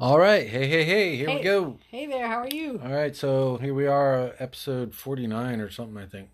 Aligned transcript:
All 0.00 0.18
right. 0.18 0.46
Hey, 0.46 0.68
hey, 0.68 0.84
hey. 0.84 1.16
Here 1.16 1.28
we 1.28 1.40
go. 1.40 1.76
Hey 1.90 2.06
there, 2.06 2.28
how 2.28 2.38
are 2.40 2.48
you? 2.48 2.80
All 2.84 2.92
right. 2.92 3.16
So 3.16 3.56
here 3.56 3.74
we 3.74 3.86
are, 3.86 4.28
uh, 4.28 4.32
episode 4.38 4.94
49 4.94 5.60
or 5.60 5.70
something, 5.70 5.96
I 5.98 6.06
think. 6.06 6.28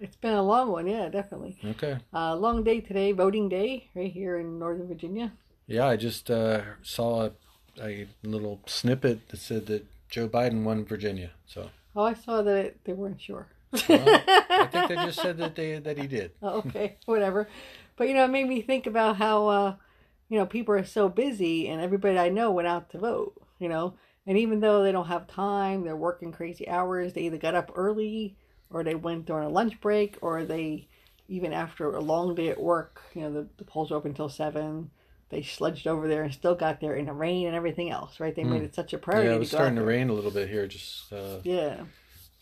It's 0.00 0.16
been 0.16 0.32
a 0.34 0.42
long 0.42 0.70
one, 0.70 0.86
yeah, 0.86 1.08
definitely. 1.08 1.58
Okay. 1.62 1.98
Uh, 2.14 2.34
long 2.36 2.62
day 2.64 2.80
today, 2.80 3.12
voting 3.12 3.48
day, 3.48 3.90
right 3.94 4.10
here 4.10 4.38
in 4.38 4.58
Northern 4.58 4.86
Virginia. 4.88 5.32
Yeah, 5.66 5.86
I 5.88 5.96
just 5.96 6.30
uh, 6.30 6.62
saw 6.82 7.24
a, 7.26 7.32
a 7.82 8.06
little 8.22 8.60
snippet 8.66 9.28
that 9.28 9.38
said 9.38 9.66
that 9.66 9.84
Joe 10.08 10.28
Biden 10.28 10.62
won 10.62 10.84
Virginia. 10.86 11.32
So 11.46 11.68
Oh, 11.94 12.04
I 12.04 12.14
saw 12.14 12.40
that 12.42 12.76
they 12.84 12.92
weren't 12.94 13.20
sure. 13.20 13.48
well, 13.88 14.22
I 14.48 14.66
think 14.72 14.88
they 14.88 14.94
just 14.94 15.20
said 15.20 15.36
that 15.38 15.54
they 15.56 15.78
that 15.80 15.98
he 15.98 16.06
did. 16.06 16.30
Oh, 16.40 16.58
okay, 16.60 16.96
whatever. 17.04 17.48
But 17.96 18.08
you 18.08 18.14
know, 18.14 18.24
it 18.24 18.28
made 18.30 18.48
me 18.48 18.62
think 18.62 18.86
about 18.86 19.16
how 19.16 19.48
uh, 19.48 19.74
you 20.28 20.38
know 20.38 20.46
people 20.46 20.74
are 20.74 20.84
so 20.84 21.08
busy, 21.08 21.68
and 21.68 21.80
everybody 21.80 22.18
I 22.18 22.28
know 22.28 22.50
went 22.50 22.68
out 22.68 22.90
to 22.90 22.98
vote. 22.98 23.34
You 23.58 23.68
know, 23.68 23.94
and 24.26 24.38
even 24.38 24.60
though 24.60 24.82
they 24.82 24.92
don't 24.92 25.06
have 25.08 25.26
time, 25.26 25.84
they're 25.84 25.96
working 25.96 26.32
crazy 26.32 26.68
hours. 26.68 27.12
They 27.12 27.22
either 27.22 27.38
got 27.38 27.54
up 27.54 27.72
early, 27.74 28.36
or 28.70 28.84
they 28.84 28.94
went 28.94 29.26
during 29.26 29.46
a 29.46 29.50
lunch 29.50 29.80
break, 29.80 30.16
or 30.20 30.44
they 30.44 30.88
even 31.28 31.52
after 31.52 31.90
a 31.94 32.00
long 32.00 32.34
day 32.34 32.48
at 32.48 32.60
work. 32.60 33.02
You 33.14 33.22
know, 33.22 33.32
the, 33.32 33.48
the 33.58 33.64
polls 33.64 33.90
are 33.90 33.96
open 33.96 34.12
until 34.12 34.28
seven. 34.28 34.90
They 35.30 35.42
sludged 35.42 35.86
over 35.86 36.08
there 36.08 36.22
and 36.22 36.32
still 36.32 36.54
got 36.54 36.80
there 36.80 36.94
in 36.94 37.04
the 37.04 37.12
rain 37.12 37.46
and 37.46 37.54
everything 37.54 37.90
else. 37.90 38.18
Right? 38.18 38.34
They 38.34 38.44
made 38.44 38.62
it 38.62 38.74
such 38.74 38.92
a 38.94 38.98
priority. 38.98 39.28
Hmm. 39.28 39.32
Yeah, 39.32 39.36
it 39.36 39.40
was 39.40 39.50
go 39.50 39.56
starting 39.58 39.76
to 39.76 39.84
rain 39.84 40.08
a 40.08 40.14
little 40.14 40.30
bit 40.30 40.48
here 40.48 40.66
just 40.66 41.12
uh, 41.12 41.40
Yeah. 41.42 41.84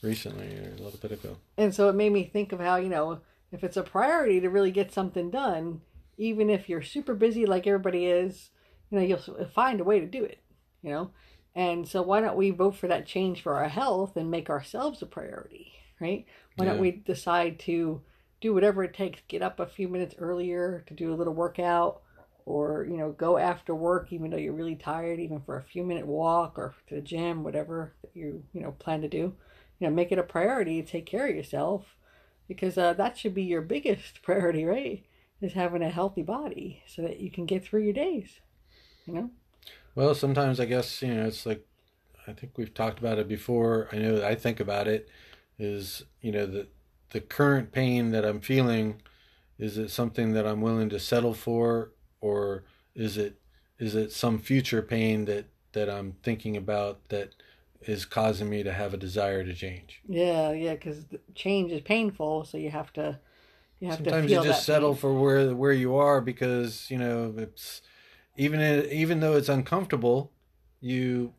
recently, 0.02 0.56
or 0.56 0.74
a 0.78 0.82
little 0.82 0.98
bit 1.00 1.12
ago. 1.12 1.36
And 1.58 1.74
so 1.74 1.88
it 1.88 1.94
made 1.94 2.12
me 2.12 2.24
think 2.24 2.52
of 2.52 2.60
how, 2.60 2.76
you 2.76 2.88
know, 2.88 3.20
if 3.50 3.64
it's 3.64 3.76
a 3.76 3.82
priority 3.82 4.40
to 4.40 4.50
really 4.50 4.70
get 4.70 4.92
something 4.92 5.30
done, 5.30 5.80
even 6.16 6.50
if 6.50 6.68
you're 6.68 6.82
super 6.82 7.14
busy 7.14 7.46
like 7.46 7.66
everybody 7.66 8.06
is, 8.06 8.50
you 8.90 8.98
know, 8.98 9.04
you'll 9.04 9.48
find 9.54 9.80
a 9.80 9.84
way 9.84 10.00
to 10.00 10.06
do 10.06 10.24
it, 10.24 10.38
you 10.82 10.90
know? 10.90 11.10
And 11.54 11.88
so 11.88 12.02
why 12.02 12.20
don't 12.20 12.36
we 12.36 12.50
vote 12.50 12.76
for 12.76 12.88
that 12.88 13.06
change 13.06 13.42
for 13.42 13.54
our 13.54 13.68
health 13.68 14.16
and 14.16 14.30
make 14.30 14.50
ourselves 14.50 15.02
a 15.02 15.06
priority, 15.06 15.72
right? 16.00 16.26
Why 16.56 16.66
don't 16.66 16.78
we 16.78 16.90
decide 16.90 17.58
to 17.60 18.02
do 18.40 18.52
whatever 18.52 18.84
it 18.84 18.94
takes, 18.94 19.20
get 19.28 19.42
up 19.42 19.58
a 19.60 19.66
few 19.66 19.88
minutes 19.88 20.14
earlier 20.18 20.84
to 20.86 20.94
do 20.94 21.12
a 21.12 21.16
little 21.16 21.34
workout 21.34 22.02
or, 22.44 22.86
you 22.88 22.96
know, 22.96 23.12
go 23.12 23.38
after 23.38 23.74
work 23.74 24.12
even 24.12 24.30
though 24.30 24.36
you're 24.36 24.52
really 24.52 24.76
tired, 24.76 25.18
even 25.18 25.40
for 25.40 25.58
a 25.58 25.64
few 25.64 25.82
minute 25.82 26.06
walk 26.06 26.58
or 26.58 26.74
to 26.88 26.94
the 26.96 27.00
gym, 27.00 27.42
whatever 27.42 27.94
that 28.02 28.14
you, 28.14 28.44
you 28.52 28.60
know, 28.60 28.72
plan 28.72 29.00
to 29.00 29.08
do 29.08 29.34
you 29.78 29.86
know 29.86 29.94
make 29.94 30.12
it 30.12 30.18
a 30.18 30.22
priority 30.22 30.82
to 30.82 30.88
take 30.88 31.06
care 31.06 31.28
of 31.28 31.36
yourself 31.36 31.96
because 32.48 32.78
uh, 32.78 32.92
that 32.94 33.18
should 33.18 33.34
be 33.34 33.42
your 33.42 33.62
biggest 33.62 34.22
priority 34.22 34.64
right 34.64 35.04
is 35.40 35.52
having 35.54 35.82
a 35.82 35.90
healthy 35.90 36.22
body 36.22 36.82
so 36.86 37.02
that 37.02 37.20
you 37.20 37.30
can 37.30 37.46
get 37.46 37.64
through 37.64 37.82
your 37.82 37.92
days 37.94 38.40
you 39.06 39.14
know 39.14 39.30
Well, 39.94 40.14
sometimes 40.14 40.60
I 40.60 40.66
guess 40.66 41.02
you 41.02 41.14
know 41.14 41.26
it's 41.26 41.46
like 41.46 41.66
I 42.26 42.32
think 42.32 42.58
we've 42.58 42.74
talked 42.74 42.98
about 42.98 43.18
it 43.18 43.28
before. 43.28 43.88
I 43.92 43.98
know 43.98 44.16
that 44.16 44.24
I 44.24 44.34
think 44.34 44.60
about 44.60 44.88
it 44.88 45.08
is 45.58 46.04
you 46.20 46.32
know 46.32 46.46
the 46.46 46.68
the 47.10 47.20
current 47.20 47.72
pain 47.72 48.10
that 48.12 48.24
I'm 48.24 48.40
feeling 48.40 49.02
is 49.58 49.78
it 49.78 49.90
something 49.90 50.32
that 50.34 50.46
I'm 50.46 50.60
willing 50.62 50.90
to 50.90 51.00
settle 51.00 51.34
for 51.34 51.92
or 52.20 52.64
is 52.94 53.18
it 53.18 53.40
is 53.78 53.94
it 53.94 54.12
some 54.12 54.38
future 54.38 54.82
pain 54.82 55.26
that 55.26 55.46
that 55.72 55.90
I'm 55.90 56.14
thinking 56.22 56.56
about 56.56 57.08
that 57.10 57.34
is 57.82 58.04
causing 58.06 58.50
me 58.50 58.62
to 58.64 58.72
have 58.72 58.94
a 58.94 58.98
desire 58.98 59.44
to 59.44 59.54
change. 59.54 60.02
yeah 60.08 60.52
yeah 60.52 60.74
because 60.74 61.04
change 61.34 61.72
is 61.72 61.80
painful 61.80 62.44
so 62.44 62.56
you 62.58 62.70
have 62.70 62.92
to 62.92 63.18
you 63.86 63.90
have 63.92 63.98
Sometimes 63.98 64.26
to 64.30 64.36
you 64.36 64.42
just 64.42 64.64
settle 64.66 64.92
pain. 64.92 65.00
for 65.00 65.14
where 65.14 65.54
where 65.54 65.72
you 65.72 65.94
are 65.96 66.20
because 66.20 66.90
you 66.90 66.98
know 66.98 67.32
it's 67.36 67.82
even 68.36 68.60
even 68.90 69.20
though 69.20 69.36
it's 69.36 69.48
uncomfortable, 69.48 70.32
you 70.80 71.32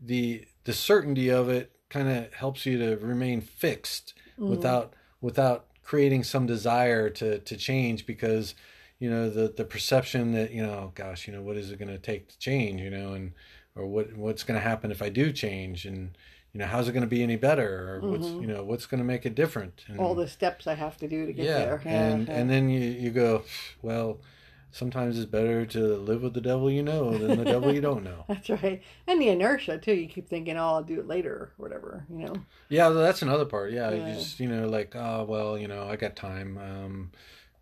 the 0.00 0.44
the 0.64 0.72
certainty 0.72 1.28
of 1.30 1.48
it 1.48 1.72
kind 1.88 2.08
of 2.08 2.32
helps 2.34 2.66
you 2.66 2.78
to 2.78 2.96
remain 2.96 3.40
fixed 3.40 4.14
Mhm. 4.38 4.48
without 4.48 4.94
without 5.20 5.66
creating 5.82 6.22
some 6.24 6.46
desire 6.46 7.10
to 7.10 7.38
to 7.40 7.56
change 7.56 8.06
because 8.06 8.54
you 8.98 9.10
know 9.10 9.28
the 9.30 9.48
the 9.56 9.64
perception 9.64 10.32
that 10.32 10.52
you 10.52 10.62
know 10.62 10.92
gosh 10.94 11.26
you 11.26 11.32
know 11.32 11.42
what 11.42 11.56
is 11.56 11.70
it 11.70 11.78
going 11.78 11.88
to 11.90 11.98
take 11.98 12.28
to 12.28 12.38
change 12.38 12.80
you 12.80 12.90
know 12.90 13.12
and 13.14 13.32
or 13.74 13.86
what 13.86 14.14
what's 14.16 14.44
going 14.44 14.58
to 14.60 14.66
happen 14.68 14.90
if 14.90 15.02
I 15.02 15.08
do 15.08 15.32
change 15.32 15.84
and 15.86 16.16
you 16.52 16.58
know 16.60 16.66
how's 16.66 16.88
it 16.88 16.92
going 16.92 17.02
to 17.02 17.06
be 17.08 17.22
any 17.22 17.36
better 17.36 17.94
or 17.96 18.10
what's 18.10 18.26
Mhm. 18.26 18.40
you 18.42 18.46
know 18.46 18.64
what's 18.64 18.86
going 18.86 18.98
to 18.98 19.04
make 19.04 19.24
it 19.24 19.34
different 19.34 19.84
and 19.88 19.98
all 20.00 20.14
the 20.14 20.26
steps 20.28 20.66
i 20.66 20.74
have 20.74 20.96
to 20.98 21.06
do 21.08 21.26
to 21.26 21.32
get 21.32 21.44
yeah, 21.46 21.58
there 21.58 21.82
and 21.86 22.28
yeah. 22.28 22.34
and 22.34 22.50
then 22.50 22.68
you 22.68 22.80
you 22.80 23.10
go, 23.10 23.42
well, 23.82 24.18
sometimes 24.72 25.16
it's 25.18 25.26
better 25.30 25.66
to 25.66 25.78
live 25.96 26.22
with 26.22 26.34
the 26.34 26.40
devil 26.40 26.70
you 26.70 26.82
know 26.82 27.16
than 27.18 27.38
the 27.38 27.44
devil 27.44 27.72
you 27.74 27.80
don't 27.80 28.04
know. 28.04 28.24
that's 28.28 28.48
right 28.50 28.82
and 29.06 29.20
the 29.20 29.28
inertia 29.28 29.78
too 29.78 29.94
you 29.94 30.06
keep 30.08 30.28
thinking 30.28 30.56
oh 30.56 30.74
i'll 30.74 30.82
do 30.82 30.98
it 31.00 31.06
later 31.08 31.32
or 31.32 31.52
whatever 31.56 32.04
you 32.10 32.24
know 32.24 32.34
Yeah, 32.68 32.88
that's 32.90 33.22
another 33.22 33.44
part. 33.46 33.72
Yeah, 33.72 33.90
Yeah. 33.90 34.08
you 34.08 34.14
just 34.14 34.38
you 34.40 34.48
know 34.48 34.68
like 34.68 34.94
oh 34.96 35.24
well 35.28 35.58
you 35.58 35.66
know 35.68 35.88
I 35.88 35.96
got 35.96 36.14
time, 36.16 36.56
um, 36.58 37.10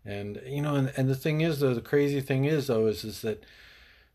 and 0.05 0.41
you 0.45 0.61
know 0.61 0.75
and 0.75 0.91
and 0.97 1.09
the 1.09 1.15
thing 1.15 1.41
is 1.41 1.59
though 1.59 1.73
the 1.73 1.81
crazy 1.81 2.21
thing 2.21 2.45
is 2.45 2.67
though 2.67 2.85
is 2.87 3.03
is 3.03 3.21
that 3.21 3.43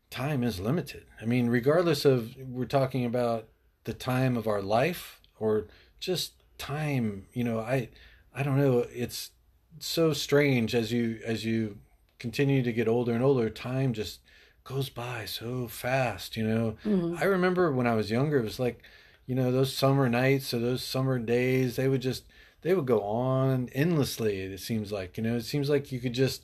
time 0.09 0.43
is 0.43 0.59
limited. 0.59 1.03
I 1.21 1.25
mean, 1.25 1.47
regardless 1.47 2.05
of 2.05 2.35
we're 2.37 2.65
talking 2.65 3.03
about 3.05 3.47
the 3.85 3.93
time 3.93 4.35
of 4.37 4.47
our 4.47 4.61
life 4.61 5.19
or 5.39 5.67
just 5.99 6.33
time, 6.57 7.25
you 7.33 7.43
know, 7.43 7.59
I 7.59 7.89
I 8.33 8.43
don't 8.43 8.57
know, 8.57 8.85
it's 8.93 9.31
so 9.79 10.13
strange 10.13 10.75
as 10.75 10.91
you 10.91 11.19
as 11.25 11.45
you 11.45 11.77
continue 12.19 12.61
to 12.63 12.73
get 12.73 12.87
older 12.87 13.13
and 13.13 13.23
older, 13.23 13.49
time 13.49 13.93
just 13.93 14.19
goes 14.63 14.89
by 14.89 15.25
so 15.25 15.67
fast, 15.67 16.35
you 16.35 16.45
know. 16.45 16.75
Mhm. 16.85 17.19
I 17.21 17.25
remember 17.25 17.71
when 17.71 17.87
I 17.87 17.95
was 17.95 18.09
younger, 18.11 18.39
it 18.39 18.43
was 18.43 18.59
like, 18.59 18.81
you 19.27 19.35
know, 19.35 19.51
those 19.51 19.71
summer 19.73 20.09
nights 20.09 20.53
or 20.53 20.59
those 20.59 20.83
summer 20.83 21.19
days, 21.19 21.75
they 21.75 21.87
would 21.87 22.01
just 22.01 22.23
they 22.61 22.73
would 22.73 22.87
go 22.87 23.01
on 23.01 23.69
endlessly, 23.73 24.39
it 24.39 24.59
seems 24.59 24.91
like. 24.91 25.17
You 25.17 25.23
know, 25.23 25.35
it 25.35 25.45
seems 25.45 25.69
like 25.69 25.91
you 25.91 25.99
could 25.99 26.13
just 26.13 26.43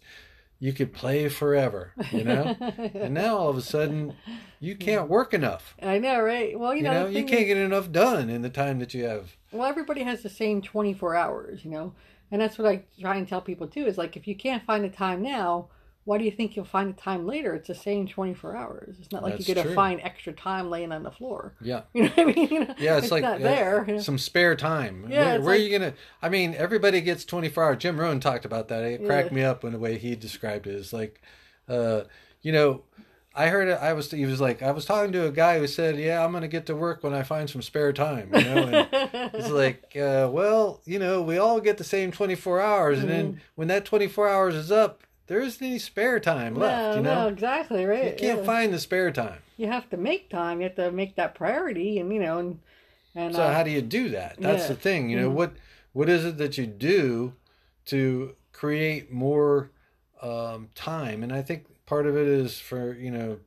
you 0.62 0.72
could 0.72 0.94
play 0.94 1.28
forever, 1.28 1.92
you 2.12 2.24
know? 2.24 2.56
and 2.94 3.14
now 3.16 3.36
all 3.36 3.50
of 3.50 3.58
a 3.58 3.62
sudden 3.62 4.14
you 4.60 4.76
can't 4.76 5.10
work 5.10 5.34
enough. 5.34 5.76
i 5.82 5.98
know 5.98 6.22
right 6.22 6.58
well 6.58 6.72
you 6.74 6.78
You 6.78 6.84
know, 6.84 7.04
know, 7.04 7.08
you 7.10 7.26
can't 7.26 7.42
is- 7.42 7.48
get 7.48 7.58
enough 7.58 7.92
done 7.92 8.30
in 8.30 8.42
the 8.44 8.50
time 8.50 8.78
that 8.80 8.94
you 8.94 9.04
have. 9.06 9.36
well 9.52 9.68
everybody 9.68 10.04
has 10.04 10.22
the 10.24 10.30
same 10.30 10.62
24 10.62 11.16
hours 11.16 11.66
you 11.66 11.72
know 11.72 11.94
and 12.32 12.40
that's 12.40 12.58
what 12.60 12.68
i 12.68 12.84
try 13.00 13.16
and 13.18 13.28
tell 13.28 13.42
people 13.42 13.68
too 13.68 13.86
is 13.88 13.98
like 13.98 14.16
if 14.16 14.28
you 14.28 14.36
can't 14.36 14.64
find 14.64 14.84
the 14.86 14.90
time 14.90 15.22
now 15.24 15.68
why 16.04 16.18
do 16.18 16.24
you 16.24 16.32
think 16.32 16.56
you'll 16.56 16.66
find 16.66 16.96
the 16.96 17.00
time 17.00 17.26
later 17.28 17.54
it's 17.54 17.68
the 17.68 17.76
same 17.76 18.08
24 18.08 18.56
hours 18.56 18.98
it's 19.00 19.12
not 19.12 19.22
like 19.24 19.34
That's 19.38 19.48
you 19.48 19.56
get 19.56 19.64
to 19.64 19.74
find 19.76 20.02
extra 20.02 20.34
time 20.34 20.70
laying 20.70 20.92
on 20.92 21.04
the 21.04 21.12
floor 21.12 21.54
Yeah. 21.62 21.82
you 21.94 22.04
know 22.04 22.10
what 22.10 22.20
i 22.20 22.26
mean 22.34 22.48
You 22.52 22.60
know, 22.66 22.74
Yeah, 22.80 22.98
it's, 22.98 23.12
like 23.12 23.24
not 23.24 23.36
uh, 23.42 23.44
there 23.44 23.86
you 23.88 23.94
know? 23.96 24.00
some 24.02 24.18
spare 24.18 24.56
time. 24.56 25.06
Yeah, 25.10 25.20
where, 25.26 25.36
it's 25.36 25.46
where 25.46 25.56
are 25.56 25.58
you 25.60 25.78
gonna? 25.78 25.94
I 26.22 26.30
mean, 26.30 26.56
everybody 26.56 27.02
gets 27.02 27.24
twenty 27.26 27.50
four 27.50 27.64
hours. 27.64 27.78
Jim 27.80 28.00
Rohn 28.00 28.20
talked 28.20 28.46
about 28.46 28.68
that. 28.70 28.84
It 28.84 29.06
cracked 29.06 29.30
Yeah. 29.30 29.36
me 29.36 29.44
up 29.44 29.64
in 29.64 29.74
the 29.74 29.80
way 29.80 29.98
he 29.98 30.16
described 30.16 30.66
it. 30.68 30.76
It's 30.76 30.92
like, 30.94 31.22
uh, 31.70 32.02
you 32.42 32.52
know, 32.52 32.82
I 33.36 33.48
heard 33.48 33.68
it. 33.70 33.78
I 33.80 33.94
was 33.94 34.10
he 34.12 34.26
was 34.26 34.42
like 34.42 34.62
I 34.64 34.72
was 34.72 34.86
talking 34.86 35.12
to 35.14 35.26
a 35.28 35.32
guy 35.32 35.60
who 35.60 35.68
said, 35.68 35.98
"Yeah, 35.98 36.24
I'm 36.26 36.32
gonna 36.34 36.48
get 36.48 36.66
to 36.66 36.76
work 36.76 37.04
when 37.04 37.14
I 37.14 37.24
find 37.24 37.50
some 37.50 37.62
spare 37.62 37.94
time." 37.94 38.30
You 38.34 38.44
know, 38.44 38.64
and 38.64 38.88
it's 39.34 39.50
like, 39.50 39.96
uh, 39.96 40.30
well, 40.32 40.82
you 40.86 41.00
know, 41.00 41.22
we 41.22 41.38
all 41.38 41.62
get 41.62 41.78
the 41.78 41.84
same 41.84 42.12
twenty 42.12 42.36
four 42.36 42.60
hours, 42.60 43.00
and 43.00 43.10
then 43.10 43.26
Mm-hmm. 43.34 43.40
when 43.56 43.68
that 43.70 43.86
twenty 43.86 44.08
four 44.08 44.28
hours 44.28 44.56
is 44.56 44.72
up, 44.72 45.04
there 45.28 45.40
isn't 45.42 45.66
any 45.66 45.80
spare 45.80 46.20
time 46.20 46.56
left. 46.56 46.96
no, 46.96 46.96
you 46.98 47.02
no, 47.04 47.14
know, 47.22 47.28
exactly 47.28 47.86
right 47.86 48.06
you 48.06 48.12
can't 48.28 48.40
yeah. 48.40 48.46
find 48.46 48.74
the 48.74 48.80
spare 48.80 49.12
time. 49.12 49.40
you 49.58 49.68
have 49.68 49.90
to 49.90 49.98
make 49.98 50.30
time 50.30 50.60
you 50.62 50.68
have 50.68 50.76
to 50.76 50.92
make 50.92 51.16
that 51.16 51.36
priority 51.36 52.00
and 52.00 52.14
you 52.14 52.20
know 52.20 52.38
and 52.40 52.60
and 53.14 53.36
So 53.36 53.44
uh, 53.44 53.54
how 53.54 53.64
do 53.64 53.72
you 53.72 53.82
do 53.82 54.08
that? 54.10 54.38
That's 54.40 54.64
yeah. 54.64 54.68
the 54.70 54.76
thing. 54.76 55.10
You 55.10 55.20
know 55.20 55.30
Mhm. 55.30 55.34
what 55.34 55.54
what 55.92 56.08
is 56.10 56.24
it 56.24 56.38
that 56.38 56.58
you 56.58 56.66
do 56.66 57.34
to 57.86 58.36
create 58.54 59.12
more 59.12 59.72
um, 60.22 60.70
time? 60.76 61.22
And 61.24 61.34
I 61.34 61.42
think 61.42 61.66
part 61.86 62.06
of 62.08 62.16
it 62.16 62.28
is 62.28 62.58
for 62.60 62.94
you 62.94 63.12
know 63.12 63.40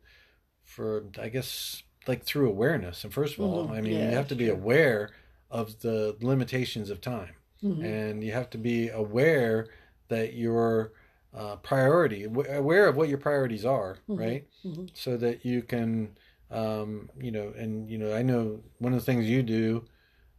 for 0.62 1.05
I 1.19 1.29
guess 1.31 1.82
like 2.06 2.25
through 2.25 2.49
awareness. 2.50 3.05
And 3.05 3.12
first 3.15 3.35
of 3.38 3.41
all, 3.44 3.69
Mhm. 3.69 3.70
I 3.70 3.81
mean 3.81 3.93
Yeah, 3.94 4.11
you 4.11 4.17
have 4.17 4.29
to 4.29 4.35
be 4.35 4.47
true. 4.47 4.55
aware 4.55 5.11
of 5.50 5.81
the 5.81 6.17
limitations 6.20 6.91
of 6.91 7.00
time, 7.00 7.35
mhm. 7.62 7.82
and 7.82 8.23
you 8.23 8.32
have 8.32 8.50
to 8.50 8.59
be 8.59 8.88
aware 8.91 9.69
that 10.09 10.35
your 10.35 10.93
uh, 11.34 11.56
priority 11.56 12.25
aware 12.25 12.86
of 12.88 12.96
what 12.96 13.08
your 13.08 13.19
priorities 13.19 13.64
are, 13.64 13.98
Mhm. 14.08 14.19
right? 14.19 14.44
Mhm. 14.64 14.88
so 14.94 15.16
that 15.16 15.44
you 15.44 15.62
can 15.62 16.16
um, 16.50 17.10
you 17.19 17.31
know 17.32 17.52
and 17.56 17.90
you 17.90 17.98
know 17.98 18.14
i 18.14 18.22
know 18.22 18.60
one 18.78 18.92
of 18.94 18.98
the 19.00 19.04
things 19.04 19.26
you 19.28 19.42
do 19.42 19.84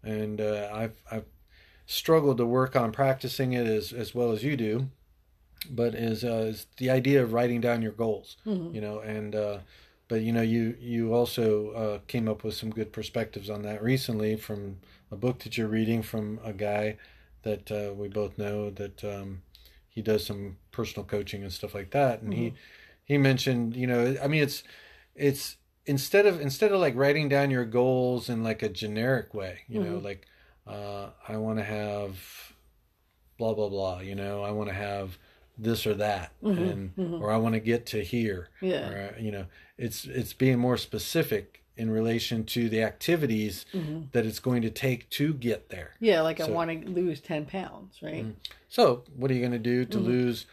and 0.03 0.39
uh, 0.39 0.69
i've 0.73 0.95
i've 1.11 1.25
struggled 1.87 2.37
to 2.37 2.45
work 2.45 2.75
on 2.75 2.91
practicing 2.91 3.53
it 3.53 3.67
as 3.67 3.91
as 3.93 4.15
well 4.15 4.31
as 4.31 4.43
you 4.43 4.55
do 4.55 4.87
but 5.71 5.95
is 5.95 6.23
uh, 6.23 6.45
is 6.51 6.67
the 6.77 6.89
idea 6.89 7.21
of 7.23 7.33
writing 7.33 7.59
down 7.61 7.81
your 7.81 7.91
goals 7.91 8.37
Mhm. 8.45 8.73
you 8.73 8.81
know 8.81 8.99
and 8.99 9.35
uh 9.35 9.59
but 10.07 10.21
you 10.21 10.31
know 10.31 10.41
you 10.43 10.75
you 10.79 11.13
also 11.13 11.71
uh, 11.71 11.99
came 12.07 12.29
up 12.29 12.43
with 12.43 12.53
some 12.53 12.69
good 12.69 12.93
perspectives 12.93 13.49
on 13.49 13.63
that 13.63 13.81
recently 13.83 14.35
from 14.37 14.77
a 15.11 15.15
book 15.15 15.39
that 15.39 15.57
you're 15.57 15.67
reading 15.79 16.01
from 16.03 16.39
a 16.43 16.53
guy 16.53 16.95
that 17.41 17.71
uh, 17.71 17.93
we 17.93 18.07
both 18.07 18.37
know 18.37 18.69
that 18.71 19.03
um, 19.03 19.41
he 19.89 20.01
does 20.01 20.25
some 20.25 20.57
personal 20.75 21.05
coaching 21.05 21.41
and 21.41 21.53
stuff 21.53 21.73
like 21.73 21.91
that 21.91 22.21
and 22.21 22.33
he 22.33 22.53
he 23.05 23.17
mentioned 23.17 23.75
you 23.75 23.87
know 23.87 24.15
i 24.21 24.27
mean 24.27 24.43
it's 24.43 24.61
it's 25.15 25.55
instead 25.85 26.25
of 26.25 26.41
instead 26.41 26.71
of 26.73 26.79
like 26.81 26.95
writing 26.95 27.29
down 27.29 27.49
your 27.49 27.63
goals 27.65 28.27
in 28.29 28.43
like 28.43 28.61
a 28.63 28.69
generic 28.69 29.33
way, 29.33 29.59
you 29.69 29.79
know, 29.79 29.99
Mhm. 29.99 30.03
like 30.03 30.27
uh, 30.67 31.11
I 31.27 31.37
want 31.37 31.59
to 31.59 31.63
have 31.63 32.17
blah 33.37 33.53
blah 33.53 33.69
blah, 33.69 33.99
you 33.99 34.15
know, 34.15 34.43
I 34.43 34.51
want 34.51 34.69
to 34.69 34.75
have 34.75 35.17
this 35.57 35.85
or 35.87 35.93
that, 35.93 36.33
Mhm, 36.43 36.71
and 36.71 36.95
mhm. 36.97 37.21
or 37.21 37.31
I 37.31 37.37
want 37.37 37.53
to 37.53 37.59
get 37.59 37.85
to 37.87 38.03
here, 38.03 38.49
Yeah. 38.61 38.89
or 38.89 39.15
you 39.19 39.31
know, 39.31 39.45
it's 39.77 40.05
it's 40.05 40.33
being 40.33 40.59
more 40.59 40.77
specific 40.77 41.63
in 41.77 41.89
relation 41.89 42.43
to 42.45 42.67
the 42.69 42.81
activities 42.83 43.65
hmm 43.71 44.03
that 44.11 44.25
it's 44.25 44.39
going 44.39 44.61
to 44.61 44.69
take 44.69 45.09
to 45.09 45.33
get 45.33 45.69
there. 45.69 45.91
Yeah, 45.99 46.21
like 46.21 46.39
I 46.39 46.45
want 46.49 46.69
to 46.71 46.89
lose 46.89 47.19
10 47.21 47.45
pounds, 47.45 48.01
right? 48.01 48.25
Mhm. 48.25 48.35
So, 48.69 49.03
what 49.15 49.29
are 49.29 49.33
you 49.33 49.41
going 49.41 49.51
to 49.51 49.59
do 49.59 49.85
to 49.85 49.99
Mhm. 49.99 50.05
lose 50.05 50.45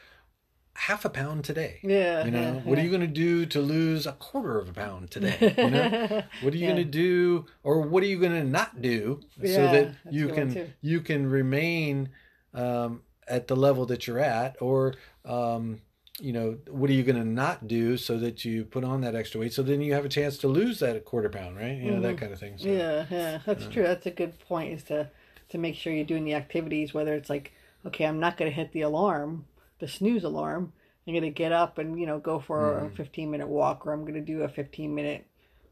half 0.74 1.04
a 1.04 1.10
pound 1.10 1.44
today? 1.44 1.78
Yeah. 1.82 2.24
You 2.24 2.30
know, 2.30 2.40
yeah, 2.40 2.60
what 2.64 2.78
are 2.78 2.82
you 2.82 2.88
going 2.88 3.00
to 3.02 3.06
do 3.06 3.46
to 3.46 3.60
lose 3.60 4.06
a 4.06 4.12
quarter 4.12 4.58
of 4.58 4.68
a 4.68 4.72
pound 4.72 5.10
today? 5.10 5.56
You 5.60 5.70
know, 5.70 5.90
what 6.40 6.54
are 6.54 6.56
you 6.56 6.66
Yeah. 6.66 6.72
going 6.74 6.76
to 6.76 6.90
do, 6.90 7.46
or 7.62 7.80
what 7.82 8.02
are 8.02 8.06
you 8.06 8.18
going 8.18 8.32
to 8.32 8.44
not 8.44 8.80
do, 8.80 9.20
so 9.44 9.66
Yeah, 9.66 9.70
that 9.72 9.94
you 10.10 10.28
can 10.28 10.74
you 10.80 11.00
can 11.00 11.28
remain 11.30 12.10
um, 12.54 13.02
at 13.28 13.48
the 13.48 13.56
level 13.56 13.86
that 13.86 14.06
you're 14.06 14.18
at, 14.20 14.56
or 14.60 14.94
um, 15.24 15.80
you 16.20 16.32
know, 16.32 16.58
what 16.68 16.90
are 16.90 16.92
you 16.92 17.02
going 17.02 17.16
to 17.16 17.24
not 17.24 17.66
do 17.66 17.96
so 17.96 18.18
that 18.18 18.44
you 18.44 18.64
put 18.64 18.84
on 18.84 19.00
that 19.00 19.14
extra 19.14 19.40
weight, 19.40 19.52
so 19.52 19.62
then 19.62 19.80
you 19.80 19.94
have 19.94 20.04
a 20.04 20.08
chance 20.08 20.36
to 20.38 20.48
lose 20.48 20.78
that 20.80 21.04
quarter 21.04 21.28
pound, 21.28 21.56
right? 21.56 21.76
You 21.78 21.92
know, 21.92 22.00
that 22.02 22.16
Mhm. 22.16 22.18
kind 22.18 22.32
of 22.32 22.38
thing. 22.38 22.58
So, 22.58 22.68
Yeah, 22.68 23.06
yeah, 23.10 23.40
that's 23.44 23.66
Uh, 23.66 23.70
true. 23.70 23.82
That's 23.82 24.06
a 24.06 24.10
good 24.10 24.38
point. 24.40 24.72
Is 24.74 24.84
to 24.84 25.10
to 25.50 25.58
make 25.58 25.74
sure 25.74 25.92
you're 25.92 26.04
doing 26.04 26.24
the 26.24 26.34
activities. 26.34 26.94
Whether 26.94 27.14
it's 27.14 27.28
like, 27.30 27.52
okay, 27.86 28.04
I'm 28.06 28.20
not 28.20 28.36
going 28.36 28.50
to 28.50 28.54
hit 28.54 28.72
the 28.72 28.82
alarm, 28.82 29.44
the 29.82 29.88
snooze 29.88 30.22
alarm. 30.22 30.72
I'm 31.06 31.12
going 31.12 31.24
to 31.24 31.30
get 31.30 31.50
up 31.50 31.78
and 31.78 31.98
you 32.00 32.06
know 32.06 32.20
go 32.20 32.38
for 32.38 32.78
a 32.78 32.82
Mhm. 32.82 32.96
15 32.96 33.30
minute 33.30 33.48
walk, 33.48 33.84
or 33.84 33.92
I'm 33.92 34.02
going 34.02 34.14
to 34.14 34.20
do 34.20 34.42
a 34.42 34.48
15 34.48 34.94
minute 34.94 35.26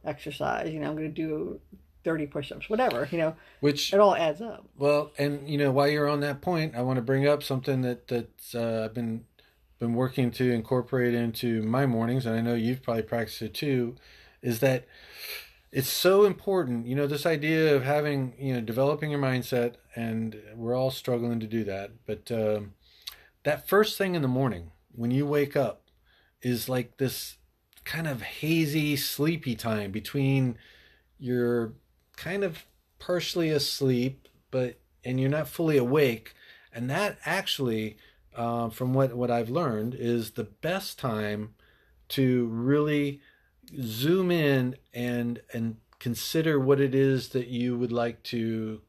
exercise. 0.04 0.70
You 0.74 0.80
know, 0.80 0.88
I'm 0.88 0.96
going 0.96 1.14
to 1.14 1.14
do 1.14 1.60
30 2.02 2.26
push-ups, 2.26 2.68
whatever. 2.68 3.06
You 3.12 3.18
know, 3.18 3.36
which 3.60 3.94
it 3.94 4.00
all 4.00 4.16
adds 4.16 4.40
up. 4.40 4.66
Well, 4.76 5.12
and 5.16 5.48
you 5.48 5.56
know, 5.56 5.70
while 5.70 5.88
you're 5.88 6.08
on 6.08 6.20
that 6.20 6.40
point, 6.40 6.74
I 6.74 6.82
want 6.82 6.96
to 6.96 7.02
bring 7.02 7.26
up 7.28 7.42
something 7.44 7.82
that 7.82 8.08
that's 8.08 8.54
uh, 8.54 8.82
I've 8.86 8.94
been 8.94 9.24
been 9.78 9.94
working 9.94 10.30
to 10.32 10.50
incorporate 10.50 11.14
into 11.14 11.62
my 11.62 11.86
mornings, 11.86 12.26
and 12.26 12.34
I 12.34 12.40
know 12.40 12.54
you've 12.54 12.82
probably 12.82 13.04
practiced 13.04 13.40
it 13.42 13.54
too. 13.54 13.94
Is 14.42 14.58
that 14.60 14.86
it's 15.72 15.88
so 15.88 16.24
important, 16.24 16.86
you 16.86 16.96
know, 16.96 17.06
this 17.06 17.24
idea 17.24 17.76
of 17.76 17.84
having, 17.84 18.34
you 18.36 18.54
know, 18.54 18.60
developing 18.60 19.12
your 19.12 19.20
mindset, 19.20 19.74
and 19.94 20.36
we're 20.56 20.74
all 20.74 20.90
struggling 20.90 21.38
to 21.38 21.46
do 21.46 21.62
that. 21.64 21.92
But 22.06 22.32
um, 22.32 22.72
that 23.42 23.68
first 23.68 23.96
thing 23.96 24.14
in 24.14 24.22
the 24.22 24.28
morning 24.28 24.72
when 24.92 25.10
you 25.10 25.26
wake 25.26 25.56
up 25.56 25.82
is 26.42 26.68
like 26.68 26.96
this 26.98 27.36
kind 27.84 28.06
of 28.06 28.22
hazy, 28.22 28.96
sleepy 28.96 29.54
time 29.54 29.90
between 29.90 30.56
you're 31.18 31.72
kind 32.16 32.44
of 32.44 32.64
partially 32.98 33.50
asleep, 33.50 34.28
but 34.50 34.78
and 35.04 35.20
you're 35.20 35.30
not 35.30 35.48
fully 35.48 35.76
awake, 35.76 36.34
and 36.72 36.90
that 36.90 37.18
actually, 37.24 37.96
uh, 38.36 38.68
from 38.68 38.92
what 38.94 39.14
what 39.14 39.30
I've 39.30 39.50
learned, 39.50 39.94
is 39.94 40.32
the 40.32 40.44
best 40.44 40.98
time 40.98 41.54
to 42.10 42.46
really 42.46 43.20
zoom 43.80 44.30
in 44.30 44.76
and 44.92 45.40
and 45.52 45.76
consider 45.98 46.58
what 46.58 46.80
it 46.80 46.94
is 46.94 47.30
that 47.30 47.48
you 47.48 47.76
would 47.76 47.92
like 47.92 48.22
to 48.24 48.80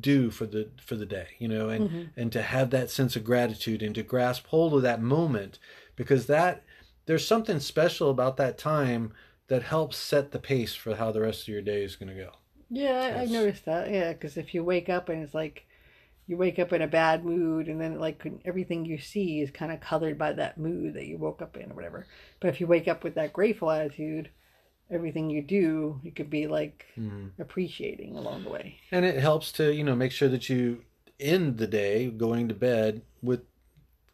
do 0.00 0.30
for 0.30 0.46
the 0.46 0.68
for 0.84 0.96
the 0.96 1.06
day 1.06 1.28
you 1.38 1.48
know 1.48 1.68
and 1.68 1.86
Mhm. 1.86 2.10
and 2.16 2.32
to 2.32 2.42
have 2.42 2.70
that 2.70 2.90
sense 2.90 3.16
of 3.16 3.24
gratitude 3.24 3.82
and 3.82 3.94
to 3.94 4.02
grasp 4.02 4.46
hold 4.48 4.74
of 4.74 4.82
that 4.82 5.00
moment 5.02 5.58
because 5.96 6.26
that 6.26 6.62
there's 7.06 7.26
something 7.26 7.58
special 7.60 8.10
about 8.10 8.36
that 8.36 8.58
time 8.58 9.12
that 9.48 9.62
helps 9.62 9.96
set 9.96 10.30
the 10.32 10.38
pace 10.38 10.74
for 10.74 10.96
how 10.96 11.10
the 11.12 11.20
rest 11.22 11.42
of 11.42 11.48
your 11.48 11.62
day 11.62 11.82
is 11.82 11.96
going 11.96 12.08
to 12.14 12.14
go 12.22 12.32
Yeah, 12.70 13.14
I, 13.16 13.22
I 13.22 13.24
noticed 13.26 13.64
that. 13.66 13.90
Yeah, 13.90 14.12
because 14.12 14.36
if 14.36 14.54
you 14.54 14.64
wake 14.64 14.88
up 14.88 15.08
and 15.08 15.22
it's 15.22 15.34
like 15.34 15.66
you 16.26 16.36
wake 16.36 16.58
up 16.58 16.72
in 16.72 16.82
a 16.82 16.86
bad 16.88 17.24
mood, 17.24 17.68
and 17.68 17.80
then 17.80 17.98
like 18.00 18.24
everything 18.44 18.84
you 18.86 18.98
see 18.98 19.40
is 19.42 19.50
kind 19.50 19.72
of 19.72 19.80
colored 19.80 20.18
by 20.18 20.32
that 20.34 20.58
mood 20.58 20.94
that 20.94 21.06
you 21.06 21.18
woke 21.18 21.42
up 21.42 21.56
in 21.56 21.72
or 21.72 21.74
whatever. 21.74 22.08
But 22.40 22.48
if 22.50 22.60
you 22.60 22.66
wake 22.68 22.88
up 22.88 23.04
with 23.04 23.14
that 23.16 23.32
grateful 23.34 23.70
attitude, 23.70 24.30
everything 24.90 25.28
you 25.30 25.42
do, 25.42 26.00
you 26.02 26.10
could 26.12 26.30
be 26.30 26.46
like 26.46 26.86
Mhm. 26.98 27.30
appreciating 27.38 28.16
along 28.16 28.44
the 28.44 28.50
way. 28.50 28.76
and 28.90 29.04
it 29.04 29.16
helps 29.18 29.52
to 29.52 29.72
you 29.74 29.84
know 29.84 29.94
make 29.94 30.12
sure 30.12 30.28
that 30.28 30.48
you 30.48 30.84
end 31.20 31.58
the 31.58 31.66
day 31.66 32.08
going 32.10 32.48
to 32.48 32.54
bed 32.54 33.02
with 33.22 33.40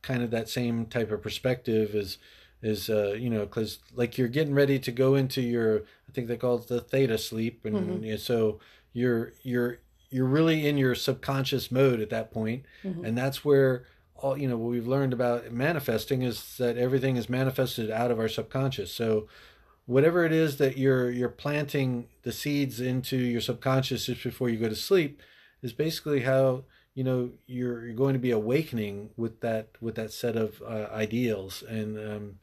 kind 0.02 0.22
of 0.22 0.30
that 0.30 0.48
same 0.48 0.86
type 0.86 1.10
of 1.10 1.22
perspective 1.22 1.94
as 1.94 2.18
is 2.62 2.88
uh 2.90 3.12
you 3.18 3.28
know 3.30 3.40
because 3.40 3.78
like 3.94 4.16
you're 4.18 4.28
getting 4.28 4.54
ready 4.54 4.78
to 4.78 4.90
go 4.90 5.14
into 5.14 5.40
your 5.42 5.80
i 6.08 6.12
think 6.12 6.28
they 6.28 6.36
call 6.36 6.56
it 6.56 6.66
the 6.68 6.80
theta 6.80 7.18
sleep 7.18 7.64
and 7.64 7.76
Mhm. 7.76 8.04
you 8.04 8.10
know, 8.12 8.16
so 8.16 8.58
you're 8.92 9.32
you're 9.42 9.78
you're 10.10 10.26
really 10.26 10.66
in 10.66 10.76
your 10.78 10.94
subconscious 10.94 11.70
mode 11.70 12.00
at 12.00 12.10
that 12.10 12.30
point 12.30 12.64
Mhm. 12.84 13.04
and 13.06 13.16
that's 13.18 13.44
where 13.44 13.84
all 14.16 14.36
you 14.38 14.48
know 14.48 14.56
what 14.56 14.70
we've 14.70 14.86
learned 14.86 15.12
about 15.12 15.52
manifesting 15.52 16.22
is 16.22 16.56
that 16.58 16.76
everything 16.78 17.16
is 17.16 17.28
manifested 17.28 17.90
out 17.90 18.10
of 18.10 18.18
our 18.18 18.28
subconscious 18.28 18.90
so 18.92 19.28
whatever 19.86 20.24
it 20.24 20.32
is 20.32 20.56
that 20.58 20.76
you're 20.76 21.10
you're 21.10 21.28
planting 21.28 22.08
the 22.22 22.32
seeds 22.32 22.80
into 22.80 23.16
your 23.16 23.40
subconscious 23.40 24.06
just 24.06 24.22
before 24.22 24.48
you 24.48 24.58
go 24.58 24.68
to 24.68 24.76
sleep 24.76 25.22
is 25.62 25.72
basically 25.72 26.20
how 26.20 26.64
you 26.94 27.04
know 27.04 27.30
you're 27.46 27.86
you're 27.86 27.96
going 27.96 28.14
to 28.14 28.18
be 28.18 28.30
awakening 28.30 29.10
with 29.16 29.40
that 29.40 29.68
with 29.80 29.94
that 29.96 30.12
set 30.12 30.36
of 30.36 30.62
uh, 30.62 30.88
ideals. 30.92 31.62
And 31.68 31.98
um, 31.98 32.34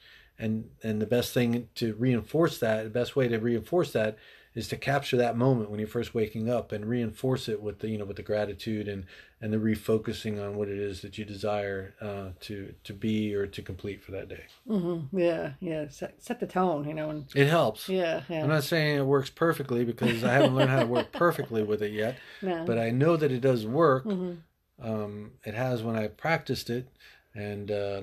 and 0.42 0.70
and 0.84 1.02
the 1.02 1.06
best 1.06 1.34
thing 1.34 1.70
to 1.76 1.94
reinforce 1.96 2.58
that 2.58 2.84
the 2.84 2.90
best 2.90 3.16
way 3.16 3.28
to 3.28 3.38
reinforce 3.38 3.94
that 3.94 4.18
is 4.54 4.68
to 4.68 4.76
capture 4.76 5.16
that 5.16 5.38
moment 5.38 5.70
when 5.70 5.80
you're 5.80 5.88
first 5.88 6.14
waking 6.14 6.50
up 6.50 6.72
and 6.72 6.86
reinforce 6.86 7.48
it 7.48 7.62
with 7.62 7.80
the 7.80 7.90
you 7.90 7.98
know 7.98 8.06
with 8.06 8.18
the 8.18 8.24
gratitude 8.24 8.88
and 8.88 9.06
and 9.42 9.52
the 9.52 9.58
refocusing 9.58 10.42
on 10.44 10.56
what 10.56 10.70
it 10.70 10.78
is 10.78 11.02
that 11.02 11.18
you 11.18 11.26
desire 11.26 11.94
uh, 12.00 12.30
to 12.42 12.74
to 12.84 12.94
be 12.94 13.34
or 13.36 13.48
to 13.48 13.62
complete 13.62 14.04
for 14.04 14.12
that 14.12 14.30
day 14.30 14.44
hmm 14.68 15.00
Yeah, 15.12 15.54
yeah. 15.60 15.88
Set, 15.90 16.22
set 16.24 16.40
the 16.40 16.48
tone, 16.48 16.88
you 16.88 16.94
know. 16.94 17.10
And 17.10 17.26
it 17.36 17.48
helps 17.48 17.90
yeah, 17.90 18.22
yeah. 18.30 18.44
I'm 18.44 18.50
not 18.50 18.64
saying 18.64 18.98
it 18.98 19.06
works 19.06 19.30
perfectly 19.30 19.84
because 19.84 20.24
I 20.24 20.34
haven't 20.34 20.56
learned 20.56 20.70
how 20.70 20.80
to 20.80 20.86
work 20.86 21.12
perfectly 21.12 21.64
with 21.64 21.82
it 21.82 21.92
yet, 21.92 22.20
no. 22.42 22.64
but 22.66 22.78
I 22.78 22.92
know 22.92 23.18
that 23.18 23.32
it 23.32 23.42
does 23.42 23.66
work. 23.66 24.04
hmm 24.06 24.34
Um, 24.80 25.34
it 25.46 25.54
has 25.54 25.84
when 25.84 25.96
I 25.96 26.08
practiced 26.08 26.70
it, 26.70 26.88
and 27.36 27.70
uh, 27.72 28.02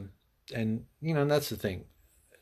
and 0.55 0.85
you 1.01 1.15
know 1.15 1.23
and 1.23 1.31
that's 1.31 1.49
the 1.51 1.57
thing. 1.57 1.85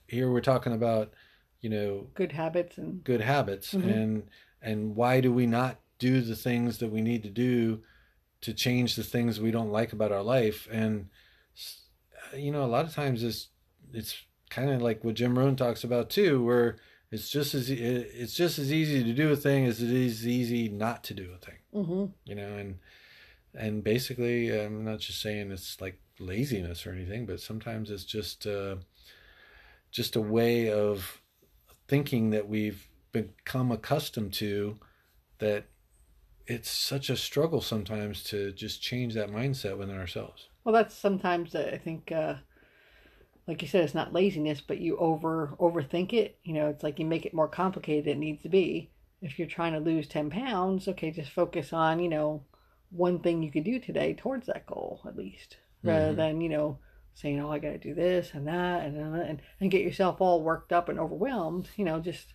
Here 0.07 0.31
we're 0.31 0.41
talking 0.53 0.73
about 0.73 1.13
you 1.61 1.71
know 1.71 2.09
Good 2.15 2.33
habits 2.33 2.79
and 2.79 3.03
good 3.05 3.21
habits 3.21 3.75
Mhm. 3.75 3.85
and 3.85 4.23
and 4.62 4.97
why 4.97 5.21
do 5.21 5.33
we 5.33 5.47
not 5.47 5.81
do 5.99 6.21
the 6.21 6.37
things 6.37 6.79
that 6.79 6.91
we 6.93 7.00
need 7.00 7.23
to 7.23 7.31
do 7.31 7.83
to 8.43 8.52
change 8.52 8.97
the 8.97 9.05
things 9.05 9.40
we 9.40 9.50
don't 9.50 9.73
like 9.73 9.93
about 9.93 10.12
our 10.12 10.23
life. 10.23 10.69
And 10.71 11.09
you 12.35 12.50
know 12.50 12.64
a 12.64 12.66
lot 12.66 12.85
of 12.85 12.95
times 12.95 13.23
it's 13.23 13.49
it's 13.93 14.23
kind 14.50 14.71
of 14.71 14.83
like 14.83 15.05
what 15.05 15.14
Jim 15.14 15.38
Rohn 15.38 15.57
talks 15.57 15.85
about 15.85 16.11
too 16.11 16.45
where 16.45 16.76
it's 17.11 17.28
just 17.28 17.55
as 17.55 17.71
it's 17.71 18.35
just 18.35 18.59
as 18.59 18.73
easy 18.73 19.02
to 19.05 19.12
do 19.12 19.33
a 19.33 19.37
thing 19.37 19.64
as 19.64 19.81
it 19.83 19.90
is 19.90 20.26
easy 20.26 20.69
not 20.69 21.05
to 21.05 21.14
do 21.14 21.31
a 21.35 21.38
thing. 21.38 21.59
Hmm 21.73 22.07
you 22.25 22.35
know 22.35 22.57
and 22.57 22.78
and 23.55 23.83
basically 23.83 24.50
i'm 24.59 24.85
not 24.85 24.99
just 24.99 25.21
saying 25.21 25.50
it's 25.50 25.81
like 25.81 25.99
laziness 26.19 26.87
or 26.87 26.93
anything 26.93 27.26
but 27.26 27.40
sometimes 27.40 27.90
it's 27.90 28.05
just 28.05 28.47
uh 28.47 28.76
just 29.90 30.16
a 30.16 30.21
way 30.21 30.71
of 30.71 31.23
thinking 31.88 32.31
that 32.31 32.49
we've 32.49 32.88
become 33.12 33.73
accustomed 33.73 34.33
to 34.33 34.78
that 35.38 35.66
it's 36.47 36.71
such 36.71 37.11
a 37.11 37.17
struggle 37.17 37.61
sometimes 37.61 38.23
to 38.25 38.53
just 38.53 38.83
change 38.83 39.15
that 39.15 39.31
mindset 39.31 39.79
within 39.79 39.97
ourselves 39.99 40.49
Well, 40.65 40.75
that's 40.75 40.95
sometimes 40.95 41.55
uh, 41.55 41.71
I 41.73 41.79
think, 41.79 42.12
uh, 42.12 42.35
like 43.47 43.62
you 43.62 43.69
said, 43.69 43.85
it's 43.85 43.95
not 43.95 44.12
laziness, 44.12 44.61
but 44.61 44.79
you 44.79 44.97
over 44.99 45.55
overthink 45.61 46.12
it. 46.12 46.38
You 46.45 46.55
know, 46.55 46.69
it's 46.69 46.83
like 46.83 46.99
you 46.99 47.07
make 47.07 47.26
it 47.26 47.35
more 47.35 47.49
complicated 47.49 48.05
than 48.05 48.15
it 48.19 48.26
needs 48.26 48.43
to 48.43 48.49
be. 48.49 48.91
If 49.23 49.38
you're 49.38 49.49
trying 49.49 49.73
to 49.73 49.81
lose 49.81 50.07
ten 50.09 50.31
pounds, 50.31 50.88
okay, 50.88 51.11
just 51.11 51.31
focus 51.31 51.73
on 51.73 52.00
you 52.00 52.09
know 52.09 52.43
one 52.91 53.19
thing 53.21 53.43
you 53.43 53.50
could 53.53 53.65
do 53.65 53.79
today 53.81 54.15
towards 54.15 54.47
that 54.47 54.67
goal 54.67 55.00
at 55.07 55.17
least, 55.17 55.57
rather 55.85 56.12
Mhm. 56.12 56.17
than 56.17 56.41
you 56.41 56.49
know 56.49 56.79
saying, 57.15 57.41
oh, 57.41 57.50
I 57.50 57.59
got 57.59 57.71
to 57.71 57.79
do 57.79 57.95
this 57.95 58.33
and 58.35 58.47
that 58.47 58.85
and 58.85 58.97
and 59.17 59.41
and 59.61 59.71
get 59.71 59.83
yourself 59.83 60.21
all 60.21 60.43
worked 60.43 60.73
up 60.73 60.88
and 60.88 60.99
overwhelmed. 60.99 61.69
You 61.76 61.85
know, 61.85 62.00
just 62.00 62.35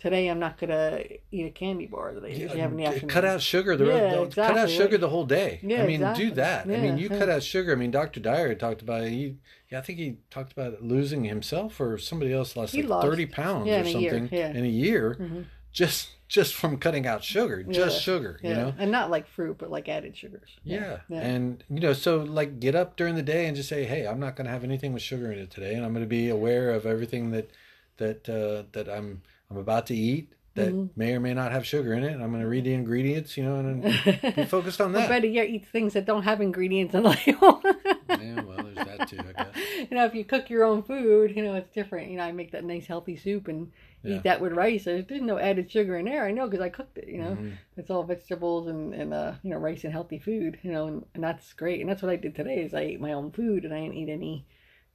today 0.00 0.28
I'm 0.28 0.38
not 0.40 0.58
gonna 0.58 1.02
eat 1.30 1.46
a 1.46 1.50
candy 1.50 1.86
bar 1.86 2.12
that 2.14 2.24
I 2.24 2.28
usually 2.28 2.58
have 2.60 2.72
in 2.72 2.76
the 2.78 2.86
afternoon. 2.86 3.08
cut 3.10 3.24
out 3.24 3.40
sugar 3.42 3.76
the, 3.76 3.84
Yeah, 3.86 4.24
the- 4.24 4.34
cut 4.34 4.58
out 4.58 4.68
sugar 4.70 4.98
the 4.98 5.08
whole 5.08 5.24
day 5.26 5.60
Yeah, 5.62 5.82
i 5.82 5.86
mean 5.86 5.96
exactly. 6.00 6.24
do 6.24 6.30
that 6.36 6.64
i 6.66 6.68
mean 6.68 6.98
you 6.98 7.08
yeah. 7.10 7.18
cut 7.18 7.28
out 7.28 7.42
sugar 7.42 7.72
i 7.72 7.74
mean 7.76 7.90
dr 7.90 8.18
dyer 8.20 8.54
talked 8.54 8.82
about 8.82 9.02
it 9.04 9.10
he 9.10 9.36
yeah 9.70 9.78
i 9.78 9.82
think 9.82 9.98
he 9.98 10.16
talked 10.30 10.52
about 10.52 10.82
losing 10.82 11.24
himself 11.24 11.80
or 11.80 11.98
somebody 11.98 12.32
else 12.32 12.56
lost 12.56 12.74
He 12.74 12.82
like 12.82 12.90
lost- 12.90 13.06
30 13.06 13.26
pounds 13.26 13.66
yeah, 13.68 13.76
or 13.76 13.80
in 13.80 13.86
a 13.86 13.92
something 13.92 14.28
yeah. 14.32 14.50
in 14.50 14.64
a 14.64 14.68
year 14.68 15.16
Mhm. 15.20 15.44
just 15.72 16.08
just 16.28 16.54
from 16.54 16.78
cutting 16.78 17.06
out 17.06 17.22
sugar 17.24 17.62
just 17.64 17.96
Yeah, 17.96 18.00
sugar 18.00 18.40
Yeah, 18.42 18.48
you 18.50 18.54
know 18.56 18.74
and 18.78 18.90
not 18.92 19.10
like 19.10 19.26
fruit, 19.28 19.58
but 19.58 19.68
like 19.70 19.88
added 19.88 20.16
sugars. 20.16 20.50
yeah. 20.64 20.98
yeah. 21.08 21.20
and 21.20 21.62
you 21.68 21.80
know 21.80 21.92
so 21.92 22.18
like 22.18 22.58
get 22.60 22.74
up 22.74 22.96
during 22.96 23.16
the 23.16 23.22
day 23.22 23.46
and 23.46 23.56
just 23.56 23.68
say 23.68 23.84
hey 23.84 24.06
i'm 24.06 24.20
not 24.20 24.34
going 24.36 24.46
to 24.46 24.50
have 24.52 24.64
anything 24.64 24.92
with 24.92 25.02
sugar 25.02 25.30
in 25.32 25.38
it 25.38 25.50
today 25.50 25.74
and 25.74 25.84
i'm 25.84 25.92
going 25.92 26.04
to 26.04 26.08
be 26.08 26.28
aware 26.28 26.70
of 26.70 26.86
everything 26.86 27.30
that 27.32 27.50
that 27.98 28.26
uh, 28.30 28.62
that 28.72 28.88
I'm 28.88 29.20
I'm 29.50 29.56
about 29.56 29.86
to 29.86 29.94
eat 29.96 30.32
that 30.54 30.72
Mhm. 30.72 30.90
may 30.96 31.14
or 31.14 31.20
may 31.20 31.32
not 31.34 31.52
have 31.52 31.64
sugar 31.66 31.92
in 31.94 32.02
it. 32.02 32.12
I'm 32.14 32.30
going 32.30 32.40
to 32.42 32.48
read 32.48 32.64
the 32.64 32.74
ingredients, 32.74 33.36
you 33.36 33.44
know, 33.44 33.56
and 33.56 33.82
then 33.84 34.32
be 34.36 34.44
focused 34.44 34.80
on 34.80 34.92
that. 34.92 35.08
better 35.08 35.26
yet, 35.26 35.48
eat 35.48 35.66
things 35.66 35.92
that 35.94 36.04
don't 36.06 36.24
have 36.24 36.40
ingredients 36.40 36.94
in 36.94 37.02
the 37.04 37.08
label. 37.10 37.62
yeah, 38.08 38.42
well, 38.42 38.64
there's 38.64 38.84
that 38.84 39.06
too, 39.08 39.18
I 39.28 39.32
guess. 39.32 39.54
you 39.90 39.96
know, 39.96 40.04
if 40.04 40.14
you 40.14 40.24
cook 40.24 40.50
your 40.50 40.64
own 40.64 40.82
food, 40.82 41.36
you 41.36 41.42
know, 41.44 41.54
it's 41.54 41.70
different. 41.72 42.10
You 42.10 42.16
know, 42.18 42.24
I 42.24 42.32
make 42.32 42.50
that 42.52 42.64
nice 42.64 42.86
healthy 42.86 43.16
soup 43.16 43.46
and 43.48 43.70
Yeah. 44.02 44.16
eat 44.16 44.22
that 44.24 44.40
with 44.40 44.52
rice. 44.52 44.84
There's, 44.84 45.06
there's 45.06 45.22
no 45.22 45.38
added 45.38 45.70
sugar 45.70 45.96
in 45.96 46.06
there. 46.06 46.26
I 46.26 46.32
know 46.32 46.46
because 46.48 46.64
I 46.64 46.68
cooked 46.68 46.98
it, 46.98 47.06
you 47.08 47.18
know. 47.18 47.36
Mhm. 47.36 47.52
It's 47.76 47.90
all 47.90 48.02
vegetables 48.02 48.66
and, 48.66 48.92
and 48.92 49.14
uh, 49.14 49.34
you 49.42 49.50
know, 49.50 49.58
rice 49.58 49.84
and 49.84 49.92
healthy 49.92 50.18
food, 50.18 50.58
you 50.62 50.72
know, 50.72 50.86
and, 50.88 51.04
and 51.14 51.22
that's 51.22 51.52
great. 51.52 51.80
And 51.80 51.88
that's 51.88 52.02
what 52.02 52.10
I 52.10 52.16
did 52.16 52.34
today 52.34 52.62
is 52.62 52.74
I 52.74 52.80
ate 52.80 53.00
my 53.00 53.12
own 53.12 53.30
food 53.30 53.64
and 53.64 53.72
I 53.72 53.80
didn't 53.82 53.94
eat 53.96 54.08
any, 54.08 54.46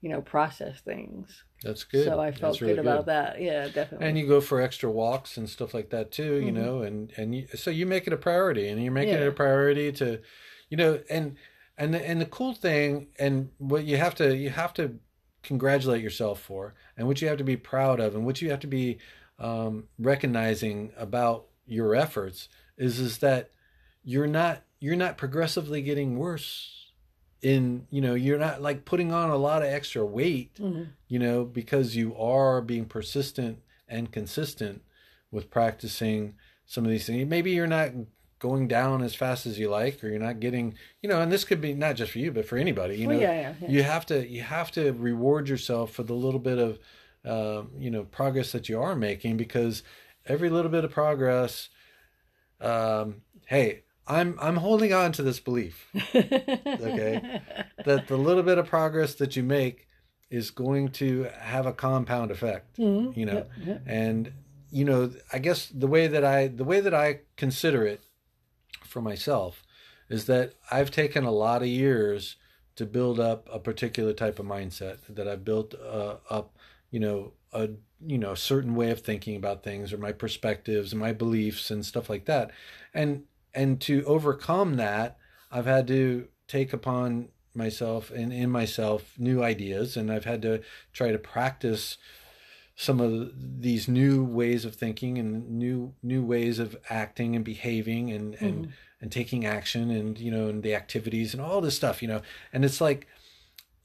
you 0.02 0.10
know, 0.10 0.22
process 0.22 0.80
things. 0.82 1.44
That's 1.64 1.84
good. 1.84 2.06
So 2.06 2.20
I 2.20 2.32
felt 2.32 2.62
really 2.62 2.76
good 2.76 2.80
about 2.86 3.06
that. 3.08 3.42
Yeah, 3.42 3.68
definitely. 3.68 4.08
And 4.08 4.18
you 4.20 4.28
go 4.28 4.42
for 4.42 4.62
extra 4.62 4.92
walks 4.92 5.38
and 5.38 5.50
stuff 5.50 5.74
like 5.74 5.90
that 5.90 6.12
too, 6.12 6.36
you 6.36 6.52
Mhm. 6.52 6.56
know, 6.56 6.82
and 6.82 7.12
and 7.18 7.34
you, 7.36 7.48
so 7.56 7.72
you 7.72 7.86
make 7.86 8.08
it 8.08 8.14
a 8.14 8.18
priority, 8.18 8.68
and 8.68 8.82
you're 8.84 8.92
making 8.92 9.16
it 9.16 9.28
a 9.28 9.32
priority 9.32 9.92
to, 9.94 10.22
you 10.70 10.78
know, 10.78 11.02
and 11.10 11.38
and 11.78 11.94
the, 11.94 12.08
and 12.08 12.22
the 12.22 12.26
cool 12.26 12.54
thing, 12.54 13.08
and 13.20 13.50
what 13.58 13.84
you 13.86 13.98
have 13.98 14.16
to 14.16 14.36
you 14.36 14.50
have 14.50 14.74
to 14.76 15.00
congratulate 15.44 16.02
yourself 16.04 16.40
for, 16.40 16.74
and 16.98 17.08
what 17.08 17.22
you 17.22 17.28
have 17.28 17.38
to 17.38 17.44
be 17.44 17.58
proud 17.58 18.00
of, 18.00 18.16
and 18.16 18.26
what 18.26 18.42
you 18.42 18.50
have 18.50 18.60
to 18.62 18.68
be 18.68 18.98
um, 19.40 19.88
recognizing 20.00 20.92
about 20.98 21.46
your 21.66 21.96
efforts 21.96 22.48
is 22.78 23.00
is 23.00 23.18
that 23.20 23.52
you're 24.04 24.28
not 24.28 24.62
you're 24.80 24.96
not 24.96 25.18
progressively 25.18 25.82
getting 25.82 26.18
worse. 26.18 26.85
In 27.54 27.86
you 27.92 28.02
know 28.02 28.16
you're 28.16 28.40
not 28.40 28.62
like 28.68 28.86
putting 28.86 29.12
on 29.12 29.30
a 29.30 29.36
lot 29.38 29.62
of 29.62 29.68
extra 29.68 30.04
weight 30.04 30.56
Mhm. 30.60 30.88
you 31.08 31.20
know, 31.20 31.44
because 31.46 31.96
you 31.96 32.16
are 32.18 32.60
being 32.60 32.86
persistent 32.86 33.60
and 33.88 34.12
consistent 34.12 34.82
with 35.32 35.52
practicing 35.52 36.34
some 36.66 36.86
of 36.86 36.90
these 36.92 37.06
things. 37.06 37.30
Maybe 37.30 37.52
you're 37.52 37.68
not 37.80 37.92
going 38.40 38.68
down 38.68 39.04
as 39.04 39.14
fast 39.14 39.46
as 39.46 39.60
you 39.60 39.70
like, 39.70 40.04
or 40.04 40.08
you're 40.10 40.18
not 40.30 40.40
getting, 40.40 40.74
you 41.02 41.08
know, 41.10 41.22
and 41.22 41.32
this 41.32 41.44
could 41.44 41.62
be 41.62 41.74
not 41.74 41.96
just 41.96 42.12
for 42.14 42.20
you, 42.20 42.32
but 42.32 42.46
for 42.48 42.58
anybody. 42.58 42.96
You 42.98 43.08
Well, 43.10 43.18
know, 43.18 43.22
yeah, 43.24 43.42
yeah, 43.42 43.54
yeah. 43.62 43.70
you 43.70 43.84
have 43.84 44.06
to 44.08 44.28
you 44.28 44.42
have 44.42 44.72
to 44.72 44.92
reward 44.94 45.48
yourself 45.48 45.92
for 45.92 46.02
the 46.04 46.16
little 46.16 46.40
bit 46.40 46.58
of, 46.58 46.80
um, 47.24 47.72
you 47.78 47.92
know, 47.92 48.04
progress 48.06 48.52
that 48.54 48.70
you 48.70 48.82
are 48.82 48.96
making 48.96 49.38
because 49.38 49.84
every 50.26 50.50
little 50.50 50.72
bit 50.72 50.84
of 50.84 50.92
progress. 50.92 51.70
Um, 52.60 53.22
hey, 53.46 53.84
I'm 54.08 54.38
I'm 54.42 54.58
holding 54.58 54.94
on 54.94 55.12
to 55.14 55.24
this 55.24 55.40
belief 55.40 55.88
Okay. 55.94 57.42
that 57.86 58.08
the 58.08 58.18
little 58.18 58.44
bit 58.44 58.58
of 58.58 58.68
progress 58.68 59.16
that 59.16 59.36
you 59.36 59.44
make 59.44 59.88
is 60.30 60.52
going 60.52 60.90
to 60.90 61.28
have 61.40 61.66
a 61.66 61.74
compound 61.74 62.32
effect 62.32 62.78
Mhm. 62.78 63.16
you 63.16 63.26
know 63.26 63.34
Yep, 63.34 63.52
yep. 63.66 63.82
and 63.86 64.32
you 64.72 64.84
know 64.84 65.12
i 65.32 65.38
guess 65.40 65.68
the 65.68 65.88
way 65.88 66.08
that 66.08 66.24
i 66.26 66.48
the 66.48 66.64
way 66.64 66.80
that 66.82 66.94
i 66.94 67.20
consider 67.38 67.86
it 67.86 68.02
for 68.84 69.02
myself 69.02 69.64
is 70.10 70.26
that 70.26 70.54
i've 70.72 70.90
taken 70.92 71.24
a 71.26 71.32
lot 71.32 71.62
of 71.62 71.68
years 71.68 72.36
to 72.76 72.86
build 72.86 73.20
up 73.20 73.48
a 73.52 73.60
particular 73.60 74.14
type 74.14 74.40
of 74.40 74.46
mindset 74.48 74.98
that 75.08 75.28
i've 75.28 75.46
built 75.46 75.76
uh, 75.76 76.16
up 76.30 76.56
you 76.90 77.00
know 77.00 77.34
a 77.54 77.70
you 78.06 78.18
know 78.18 78.32
a 78.32 78.38
certain 78.38 78.74
way 78.76 78.90
of 78.90 79.02
thinking 79.02 79.36
about 79.36 79.64
things 79.64 79.94
or 79.94 79.98
my 79.98 80.12
perspectives 80.12 80.92
and 80.92 81.00
my 81.00 81.14
beliefs 81.14 81.70
and 81.72 81.86
stuff 81.86 82.10
like 82.10 82.26
that 82.26 82.50
and 82.94 83.24
and 83.56 83.80
to 83.82 84.04
overcome 84.06 84.76
that 84.76 85.18
i've 85.52 85.66
had 85.66 85.88
to 85.88 86.28
take 86.48 86.74
upon 86.74 87.30
myself 87.54 88.12
and 88.12 88.32
in 88.34 88.50
myself 88.52 89.14
new 89.18 89.42
ideas 89.42 89.96
and 89.98 90.12
i've 90.12 90.26
had 90.26 90.42
to 90.42 90.62
try 90.94 91.12
to 91.12 91.18
practice 91.18 91.98
some 92.76 93.00
of 93.00 93.32
these 93.62 93.88
new 93.88 94.24
ways 94.24 94.66
of 94.66 94.76
thinking 94.76 95.18
and 95.18 95.50
new 95.50 95.94
new 96.04 96.22
ways 96.24 96.60
of 96.60 96.76
acting 96.90 97.36
and 97.36 97.46
behaving 97.46 98.12
and 98.12 98.36
and 98.36 98.74
and 99.02 99.12
taking 99.12 99.46
action 99.46 99.90
and 99.90 100.20
you 100.20 100.30
know 100.30 100.48
and 100.50 100.62
the 100.64 100.76
activities 100.76 101.34
and 101.34 101.42
all 101.42 101.62
this 101.62 101.76
stuff 101.76 102.02
you 102.02 102.08
know 102.08 102.22
and 102.52 102.66
it's 102.66 102.82
like 102.82 103.08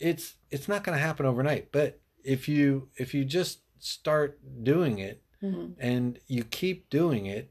it's 0.00 0.34
it's 0.50 0.66
not 0.66 0.82
going 0.82 0.96
to 0.98 1.02
happen 1.04 1.24
overnight 1.26 1.70
but 1.70 2.00
if 2.24 2.48
you 2.48 2.88
if 2.96 3.14
you 3.14 3.24
just 3.24 3.60
start 3.78 4.38
doing 4.64 4.98
it 4.98 5.22
Mhm. 5.42 5.72
and 5.78 6.18
you 6.26 6.44
keep 6.44 6.90
doing 6.90 7.24
it 7.24 7.50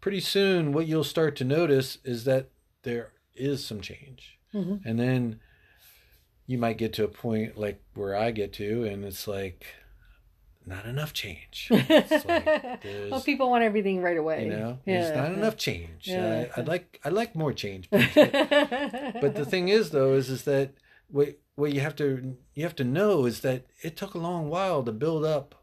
pretty 0.00 0.20
soon 0.20 0.72
what 0.72 0.86
you'll 0.86 1.04
start 1.04 1.36
to 1.36 1.44
notice 1.44 1.98
is 2.04 2.24
that 2.24 2.50
there 2.82 3.12
is 3.34 3.64
some 3.64 3.80
change 3.80 4.38
Mhm. 4.54 4.80
and 4.84 4.98
then 4.98 5.40
you 6.46 6.58
might 6.58 6.78
get 6.78 6.92
to 6.94 7.04
a 7.04 7.08
point 7.08 7.56
like 7.56 7.80
where 7.94 8.16
I 8.16 8.32
get 8.32 8.52
to, 8.54 8.84
and 8.84 9.04
it's 9.04 9.28
like 9.28 9.66
not 10.66 10.84
enough 10.84 11.12
change. 11.12 11.68
Like 11.70 12.84
well, 13.10 13.20
people 13.22 13.50
want 13.50 13.62
everything 13.64 14.02
right 14.02 14.16
away. 14.16 14.44
you 14.44 14.50
know, 14.50 14.78
yeah. 14.84 15.00
there's 15.00 15.16
not 15.16 15.32
enough 15.32 15.56
change. 15.56 16.08
Yeah. 16.08 16.46
I, 16.56 16.60
I'd 16.60 16.68
like 16.68 17.00
I'd 17.04 17.12
like 17.12 17.34
more 17.36 17.52
change, 17.52 17.88
but, 17.90 18.00
but 18.14 19.34
the 19.36 19.46
thing 19.48 19.68
is, 19.68 19.90
though, 19.90 20.14
is 20.14 20.28
is 20.28 20.42
that 20.44 20.72
what 21.08 21.38
what 21.54 21.72
you 21.72 21.80
have 21.80 21.94
to 21.96 22.36
you 22.54 22.62
have 22.64 22.76
to 22.76 22.84
know 22.84 23.26
is 23.26 23.40
that 23.40 23.66
it 23.82 23.96
took 23.96 24.14
a 24.14 24.18
long 24.18 24.48
while 24.48 24.82
to 24.82 24.92
build 24.92 25.24
up 25.24 25.54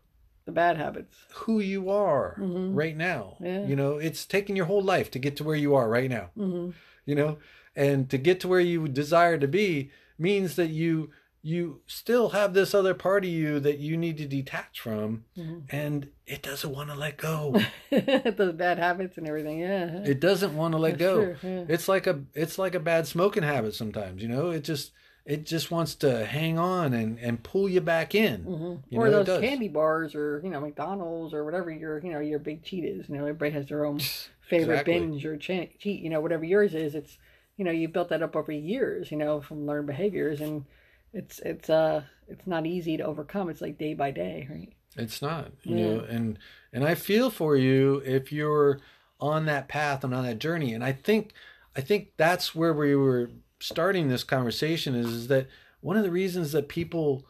the 0.47 0.51
bad 0.51 0.77
habits. 0.77 1.15
who 1.41 1.59
you 1.59 1.89
are 1.91 2.35
Mhm. 2.39 2.71
right 2.73 2.97
now. 2.97 3.37
Yeah. 3.39 3.63
You 3.69 3.75
know, 3.75 3.97
it's 4.07 4.25
taken 4.25 4.55
your 4.55 4.65
whole 4.65 4.81
life 4.95 5.11
to 5.11 5.19
get 5.19 5.35
to 5.37 5.43
where 5.43 5.55
you 5.65 5.75
are 5.75 5.87
right 5.97 6.09
now 6.09 6.29
mm-hmm. 6.37 6.71
you 7.05 7.15
know 7.19 7.37
and 7.75 8.09
to 8.09 8.17
get 8.17 8.39
to 8.41 8.47
where 8.47 8.59
you 8.71 8.87
desire 8.87 9.37
to 9.37 9.47
be 9.47 9.91
means 10.17 10.55
that 10.55 10.69
you 10.81 11.11
you 11.43 11.79
still 11.85 12.29
have 12.29 12.53
this 12.53 12.73
other 12.73 12.93
part 12.95 13.23
of 13.23 13.29
you 13.29 13.59
that 13.59 13.77
you 13.77 13.95
need 13.95 14.17
to 14.17 14.25
detach 14.39 14.79
from 14.79 15.23
hmm 15.35 15.59
and 15.69 16.09
it 16.25 16.41
doesn't 16.41 16.73
want 16.77 16.89
to 16.89 16.95
let 16.95 17.15
go 17.17 17.37
Those 17.91 18.53
bad 18.65 18.77
habits 18.79 19.17
and 19.17 19.27
everything. 19.27 19.59
Yeah. 19.59 20.03
it 20.13 20.19
doesn't 20.19 20.55
want 20.57 20.73
to 20.73 20.77
let 20.79 20.97
That's 20.97 21.01
go 21.09 21.15
true, 21.35 21.35
yeah. 21.43 21.65
it's 21.75 21.87
like 21.87 22.07
a 22.07 22.15
it's 22.33 22.57
like 22.57 22.75
a 22.75 22.79
bad 22.91 23.05
smoking 23.07 23.43
habit 23.43 23.73
sometimes 23.75 24.21
you 24.23 24.27
know 24.27 24.49
it 24.49 24.63
just 24.63 24.91
it 25.27 25.45
just 25.45 25.69
wants 25.71 25.95
to 25.95 26.25
hang 26.25 26.57
on 26.57 26.93
and 26.93 27.19
and 27.19 27.43
pull 27.43 27.69
you 27.69 27.81
back 27.81 28.15
in 28.15 28.45
Mhm. 28.45 28.83
You 28.89 28.99
or 28.99 29.09
know, 29.09 29.23
those 29.23 29.41
candy 29.41 29.67
bars, 29.67 30.15
or 30.15 30.41
you 30.43 30.49
know 30.49 30.61
McDonald's, 30.61 31.33
or 31.33 31.45
whatever 31.45 31.69
your 31.71 31.99
you 31.99 32.11
know 32.11 32.19
your 32.19 32.39
big 32.39 32.63
cheat 32.63 32.85
is. 32.85 33.09
You 33.09 33.15
know 33.15 33.21
everybody 33.21 33.51
has 33.51 33.67
their 33.67 33.85
own 33.85 33.99
favorite 34.41 34.85
Exactly. 34.85 34.99
binge 34.99 35.25
or 35.25 35.37
cha- 35.37 35.67
cheat. 35.79 36.01
You 36.01 36.09
know 36.09 36.21
whatever 36.21 36.45
yours 36.45 36.73
is. 36.75 36.95
It's 36.95 37.17
you 37.57 37.65
know 37.65 37.71
you 37.71 37.87
built 37.89 38.09
that 38.09 38.23
up 38.23 38.35
over 38.35 38.51
years. 38.51 39.11
You 39.11 39.17
know 39.17 39.41
from 39.41 39.65
learned 39.67 39.87
behaviors, 39.87 40.41
and 40.41 40.65
it's 41.13 41.39
it's 41.39 41.69
uh 41.69 42.03
it's 42.27 42.47
not 42.47 42.65
easy 42.65 42.97
to 42.97 43.03
overcome. 43.03 43.49
It's 43.49 43.61
like 43.61 43.77
day 43.77 43.93
by 43.93 44.11
day, 44.11 44.47
right? 44.49 44.73
It's 44.95 45.21
not, 45.21 45.51
you 45.63 45.75
Yeah. 45.75 45.83
know, 45.83 45.99
and 45.99 46.39
and 46.73 46.83
I 46.83 46.95
feel 46.95 47.29
for 47.29 47.55
you 47.55 48.01
if 48.05 48.31
you're 48.31 48.79
on 49.19 49.45
that 49.45 49.67
path 49.67 50.03
and 50.03 50.13
on 50.13 50.25
that 50.25 50.39
journey. 50.39 50.73
And 50.73 50.83
I 50.83 50.91
think 50.93 51.33
I 51.75 51.81
think 51.81 52.13
that's 52.17 52.55
where 52.55 52.73
we 52.73 52.95
were 52.95 53.29
starting 53.59 54.07
this 54.07 54.23
conversation 54.23 54.95
is, 54.95 55.07
is 55.07 55.27
that 55.27 55.47
one 55.81 55.97
of 55.97 56.03
the 56.03 56.11
reasons 56.11 56.51
that 56.51 56.67
people 56.67 57.25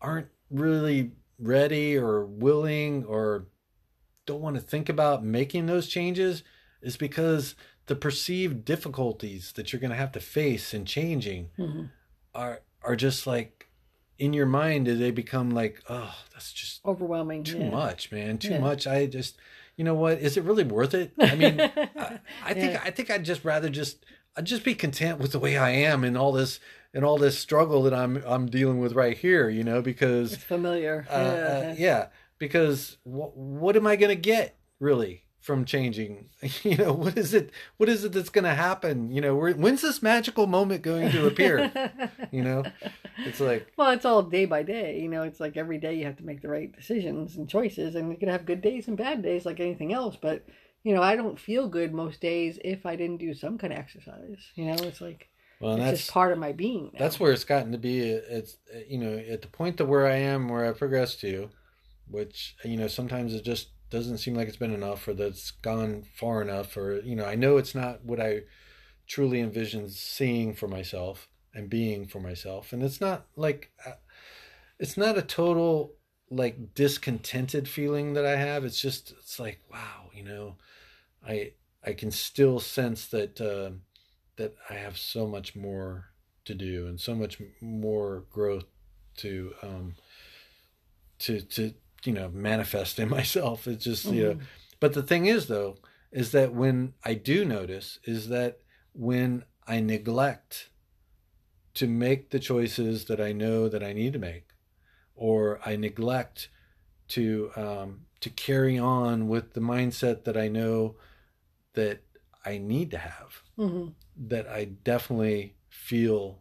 aren't 0.00 0.28
really 0.50 1.12
ready 1.38 1.96
or 1.96 2.24
willing 2.24 3.04
or 3.04 3.46
don't 4.26 4.40
want 4.40 4.56
to 4.56 4.62
think 4.62 4.88
about 4.88 5.24
making 5.24 5.66
those 5.66 5.88
changes 5.88 6.42
is 6.82 6.96
because 6.96 7.54
the 7.86 7.96
perceived 7.96 8.64
difficulties 8.64 9.52
that 9.52 9.72
you're 9.72 9.80
going 9.80 9.90
to 9.90 9.96
have 9.96 10.12
to 10.12 10.20
face 10.20 10.74
in 10.74 10.84
changing 10.84 11.48
Mm-hmm. 11.58 11.84
are 12.34 12.60
are 12.82 12.96
just 12.96 13.26
like 13.26 13.68
in 14.18 14.32
your 14.32 14.46
mind 14.46 14.86
they 14.86 15.10
become 15.10 15.50
like 15.50 15.82
oh 15.88 16.14
that's 16.32 16.52
just 16.52 16.80
Overwhelming. 16.84 17.44
too 17.44 17.58
yeah. 17.58 17.70
much 17.70 18.12
man 18.12 18.38
too 18.38 18.50
Yeah. 18.50 18.58
much 18.60 18.86
i 18.86 19.06
just 19.06 19.36
you 19.76 19.84
know 19.84 19.94
what 19.94 20.18
is 20.18 20.36
it 20.36 20.44
really 20.44 20.64
worth 20.64 20.94
it 20.94 21.12
i 21.20 21.34
mean 21.34 21.60
I, 21.60 22.20
I 22.44 22.54
think 22.54 22.72
Yeah. 22.74 22.82
i 22.84 22.90
think 22.90 23.10
i'd 23.10 23.24
just 23.24 23.44
rather 23.44 23.68
just 23.68 24.04
i'd 24.38 24.46
just 24.46 24.64
be 24.64 24.74
content 24.74 25.18
with 25.18 25.32
the 25.32 25.38
way 25.38 25.56
i 25.58 25.70
am 25.70 26.02
and 26.04 26.16
all 26.16 26.32
this 26.32 26.58
and 26.94 27.04
all 27.04 27.18
this 27.18 27.38
struggle 27.38 27.82
that 27.82 27.92
i'm 27.92 28.22
i'm 28.26 28.46
dealing 28.46 28.78
with 28.80 28.92
right 28.94 29.18
here 29.18 29.48
you 29.50 29.62
know 29.62 29.82
because 29.82 30.32
It's 30.32 30.42
familiar. 30.44 31.06
uh, 31.10 31.12
uh, 31.12 31.24
yeah. 31.26 31.74
yeah 31.76 32.06
because 32.38 32.96
wh- 33.04 33.36
what 33.36 33.76
am 33.76 33.86
i 33.86 33.96
going 33.96 34.14
to 34.16 34.20
get 34.20 34.56
really 34.80 35.24
from 35.40 35.64
changing 35.64 36.28
you 36.62 36.76
know 36.76 36.92
what 36.92 37.16
is 37.16 37.32
it 37.34 37.50
what 37.78 37.88
is 37.88 38.04
it 38.04 38.12
that's 38.12 38.28
going 38.30 38.44
to 38.44 38.54
happen 38.54 39.10
you 39.10 39.20
know 39.20 39.34
where, 39.34 39.52
when's 39.54 39.82
this 39.82 40.02
magical 40.02 40.46
moment 40.46 40.82
going 40.82 41.10
to 41.10 41.26
appear 41.26 41.70
you 42.30 42.42
know 42.42 42.62
it's 43.26 43.40
like 43.40 43.66
Well, 43.76 43.90
it's 43.90 44.04
all 44.04 44.22
day 44.22 44.44
by 44.44 44.62
day. 44.62 45.00
You 45.00 45.08
know, 45.08 45.24
it's 45.24 45.40
like 45.40 45.56
every 45.56 45.78
day 45.78 45.94
you 45.94 46.04
have 46.04 46.18
to 46.18 46.24
make 46.24 46.40
the 46.40 46.48
right 46.48 46.70
decisions 46.72 47.34
and 47.36 47.48
choices, 47.48 47.96
and 47.96 48.12
you 48.12 48.16
can 48.16 48.28
have 48.28 48.46
good 48.46 48.60
days 48.62 48.86
and 48.86 48.96
bad 48.96 49.22
days 49.22 49.44
like 49.44 49.58
anything 49.58 49.92
else. 49.92 50.14
But 50.14 50.46
you 50.88 50.94
know, 50.94 51.02
I 51.02 51.16
don't 51.16 51.38
feel 51.38 51.68
good 51.68 51.92
most 51.92 52.22
days 52.22 52.58
if 52.64 52.86
I 52.86 52.96
didn't 52.96 53.18
do 53.18 53.34
some 53.34 53.58
kind 53.58 53.74
of 53.74 53.78
exercise. 53.78 54.38
You 54.54 54.64
know, 54.64 54.76
it's 54.84 55.02
like 55.02 55.28
well 55.60 55.74
it's 55.74 55.82
that's 55.82 55.98
just 55.98 56.10
part 56.10 56.32
of 56.32 56.38
my 56.38 56.52
being. 56.52 56.84
now. 56.94 56.98
that's 56.98 57.20
where 57.20 57.30
it's 57.30 57.44
gotten 57.44 57.72
to 57.72 57.78
be 57.78 58.00
it's 58.00 58.56
you 58.88 58.96
know 58.96 59.18
at 59.18 59.42
the 59.42 59.48
point 59.48 59.76
to 59.76 59.84
where 59.84 60.06
i 60.06 60.14
am 60.14 60.48
where 60.48 60.64
i 60.64 60.72
progressed 60.72 61.20
to 61.20 61.50
which 62.08 62.54
you 62.64 62.76
know 62.76 62.86
sometimes 62.86 63.34
it 63.34 63.42
just 63.42 63.70
doesn't 63.90 64.18
seem 64.18 64.36
like 64.36 64.46
it's 64.46 64.56
been 64.56 64.72
enough 64.72 65.08
or 65.08 65.14
that 65.14 65.26
it's 65.26 65.50
gone 65.50 66.04
far 66.14 66.40
enough 66.40 66.76
or 66.76 67.00
you 67.00 67.16
know 67.16 67.24
i 67.24 67.34
know 67.34 67.56
it's 67.56 67.74
not 67.74 68.04
what 68.04 68.20
i 68.20 68.40
truly 69.08 69.40
envisioned 69.40 69.90
seeing 69.90 70.54
for 70.54 70.68
myself 70.68 71.26
and 71.52 71.68
being 71.68 72.06
for 72.06 72.20
myself 72.20 72.72
and 72.72 72.80
it's 72.80 73.00
not 73.00 73.26
like 73.34 73.72
uh, 73.84 73.94
it's 74.78 74.96
not 74.96 75.18
a 75.18 75.22
total 75.22 75.96
like 76.30 76.74
discontented 76.74 77.68
feeling 77.68 78.14
that 78.14 78.26
I 78.26 78.36
have. 78.36 78.64
It's 78.64 78.80
just 78.80 79.12
it's 79.12 79.38
like 79.38 79.60
wow, 79.72 80.10
you 80.14 80.24
know, 80.24 80.56
I 81.26 81.52
I 81.84 81.92
can 81.92 82.10
still 82.10 82.60
sense 82.60 83.06
that 83.06 83.40
uh, 83.40 83.70
that 84.36 84.54
I 84.70 84.74
have 84.74 84.98
so 84.98 85.26
much 85.26 85.54
more 85.54 86.10
to 86.44 86.54
do 86.54 86.86
and 86.86 87.00
so 87.00 87.14
much 87.14 87.40
more 87.60 88.24
growth 88.30 88.64
to 89.18 89.52
um, 89.62 89.94
to 91.20 91.40
to 91.40 91.74
you 92.04 92.12
know 92.12 92.28
manifest 92.28 92.98
in 92.98 93.08
myself. 93.18 93.66
It's 93.66 93.84
just 93.84 94.06
mm-hmm. 94.06 94.14
you 94.14 94.24
know, 94.24 94.38
but 94.80 94.94
the 94.94 95.02
thing 95.02 95.26
is 95.26 95.46
though 95.46 95.76
is 96.10 96.32
that 96.32 96.54
when 96.54 96.94
I 97.04 97.14
do 97.14 97.44
notice 97.44 97.98
is 98.04 98.28
that 98.28 98.60
when 98.94 99.44
I 99.66 99.80
neglect 99.80 100.70
to 101.74 101.86
make 101.86 102.30
the 102.30 102.38
choices 102.38 103.04
that 103.04 103.20
I 103.20 103.32
know 103.32 103.68
that 103.68 103.82
I 103.82 103.92
need 103.92 104.14
to 104.14 104.18
make, 104.18 104.48
or 105.14 105.60
I 105.64 105.76
neglect 105.76 106.48
to 107.08 107.50
um, 107.56 108.00
to 108.20 108.30
carry 108.30 108.78
on 108.78 109.28
with 109.28 109.52
the 109.52 109.60
mindset 109.60 110.24
that 110.24 110.36
I 110.36 110.48
know 110.48 110.96
that 111.78 112.00
I 112.44 112.58
need 112.58 112.90
to 112.90 112.98
have, 112.98 113.42
mm-hmm. 113.56 113.90
that 114.26 114.48
I 114.48 114.64
definitely 114.64 115.54
feel 115.68 116.40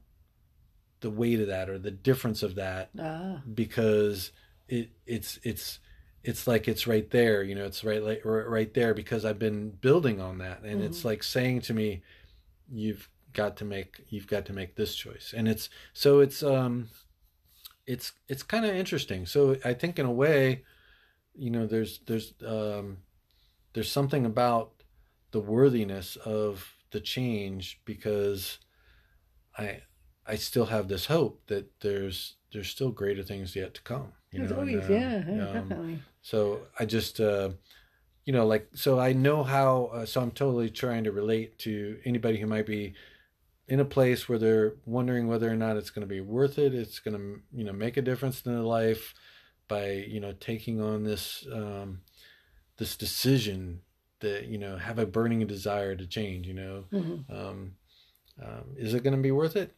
the 1.02 1.12
weight 1.12 1.40
of 1.40 1.46
that 1.46 1.70
or 1.70 1.78
the 1.78 1.92
difference 1.92 2.42
of 2.42 2.56
that 2.56 2.90
ah. 3.00 3.40
because 3.54 4.32
it 4.68 4.90
it's 5.06 5.38
it's 5.44 5.78
it's 6.24 6.48
like 6.48 6.68
it's 6.68 6.88
right 6.88 7.12
there 7.12 7.44
you 7.44 7.54
know 7.54 7.66
it's 7.66 7.84
right 7.84 8.02
like 8.02 8.22
right 8.26 8.74
there 8.74 8.96
because 8.96 9.26
I've 9.26 9.38
been 9.38 9.70
building 9.70 10.20
on 10.20 10.40
that 10.40 10.64
and 10.64 10.78
mm-hmm. 10.78 10.88
it's 10.88 11.06
like 11.06 11.22
saying 11.22 11.62
to 11.62 11.74
me 11.76 12.02
you've 12.68 13.08
got 13.34 13.58
to 13.58 13.66
make 13.66 14.04
you've 14.10 14.26
got 14.26 14.48
to 14.48 14.54
make 14.54 14.76
this 14.76 14.96
choice 14.96 15.36
and 15.38 15.48
it's 15.48 15.70
so 15.94 16.20
it's 16.20 16.42
um 16.42 16.90
it's 17.86 18.14
it's 18.28 18.42
kind 18.42 18.66
of 18.66 18.74
interesting 18.74 19.28
so 19.28 19.56
i 19.64 19.74
think 19.74 20.00
in 20.00 20.06
a 20.08 20.12
way 20.12 20.64
you 21.36 21.52
know 21.52 21.68
there's 21.68 22.00
there's 22.08 22.34
um 22.46 22.98
there's 23.74 23.92
something 23.92 24.26
about 24.26 24.72
the 25.32 25.40
worthiness 25.40 26.16
of 26.18 26.76
the 26.92 27.00
change 27.00 27.82
because 27.86 28.60
i 29.58 29.82
i 30.26 30.36
still 30.36 30.68
have 30.68 30.88
this 30.88 31.08
hope 31.08 31.42
that 31.48 31.80
there's 31.82 32.36
there's 32.54 32.70
still 32.70 32.92
greater 32.92 33.24
things 33.24 33.56
yet 33.56 33.74
to 33.74 33.82
come 33.82 34.14
you 34.32 34.40
there's 34.40 34.52
know 34.52 34.60
always, 34.60 34.76
and, 34.76 34.84
uh, 34.84 34.94
yeah, 34.94 35.24
yeah 35.28 35.48
um, 35.48 35.54
definitely. 35.54 36.00
so 36.22 36.62
i 36.80 36.86
just 36.86 37.20
uh 37.20 37.50
you 38.26 38.34
know 38.34 38.46
like 38.46 38.68
so 38.74 39.00
i 39.00 39.14
know 39.14 39.44
how 39.44 39.86
uh, 39.94 40.06
so 40.06 40.22
i'm 40.22 40.32
totally 40.32 40.70
trying 40.70 41.04
to 41.04 41.12
relate 41.12 41.58
to 41.60 42.00
anybody 42.06 42.38
who 42.38 42.48
might 42.48 42.66
be 42.66 42.94
in 43.68 43.80
a 43.80 43.86
place 43.86 44.30
where 44.30 44.40
they're 44.40 44.76
wondering 44.86 45.28
whether 45.28 45.50
or 45.50 45.56
not 45.56 45.76
it's 45.78 45.90
going 45.90 46.08
to 46.08 46.14
be 46.14 46.22
worth 46.22 46.58
it. 46.58 46.74
It's 46.74 47.00
going 47.00 47.18
to 47.18 47.42
you 47.54 47.66
know 47.66 47.74
make 47.74 47.98
a 47.98 48.02
difference 48.02 48.42
in 48.42 48.54
their 48.54 48.62
life 48.62 49.14
by 49.68 49.92
you 50.08 50.20
know 50.20 50.34
taking 50.34 50.82
on 50.82 51.04
this 51.04 51.46
um, 51.52 52.02
this 52.78 52.96
decision 52.96 53.82
that 54.20 54.48
you 54.48 54.58
know 54.58 54.78
have 54.78 55.00
a 55.00 55.06
burning 55.06 55.46
desire 55.46 55.96
to 55.96 56.06
change 56.08 56.48
you 56.48 56.54
know 56.54 56.86
mm-hmm. 56.92 57.34
um, 57.34 57.72
um, 58.44 58.64
is 58.76 58.94
it 58.94 59.04
going 59.04 59.16
to 59.16 59.22
be 59.22 59.32
worth 59.32 59.56
it 59.56 59.74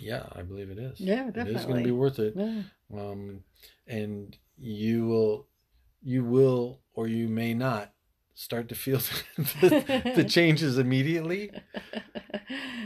yeah 0.00 0.24
i 0.32 0.42
believe 0.42 0.70
it 0.70 0.78
is 0.78 1.00
yeah 1.00 1.26
definitely. 1.26 1.52
it 1.52 1.56
is 1.56 1.64
going 1.64 1.78
to 1.78 1.84
be 1.84 1.90
worth 1.90 2.18
it 2.18 2.34
yeah. 2.36 2.62
um, 2.94 3.40
and 3.86 4.36
you 4.58 5.06
will 5.06 5.46
you 6.02 6.24
will 6.24 6.80
or 6.94 7.06
you 7.06 7.28
may 7.28 7.54
not 7.54 7.92
start 8.34 8.68
to 8.68 8.74
feel 8.74 8.98
the, 9.36 10.12
the 10.16 10.24
changes 10.28 10.78
immediately. 10.78 11.50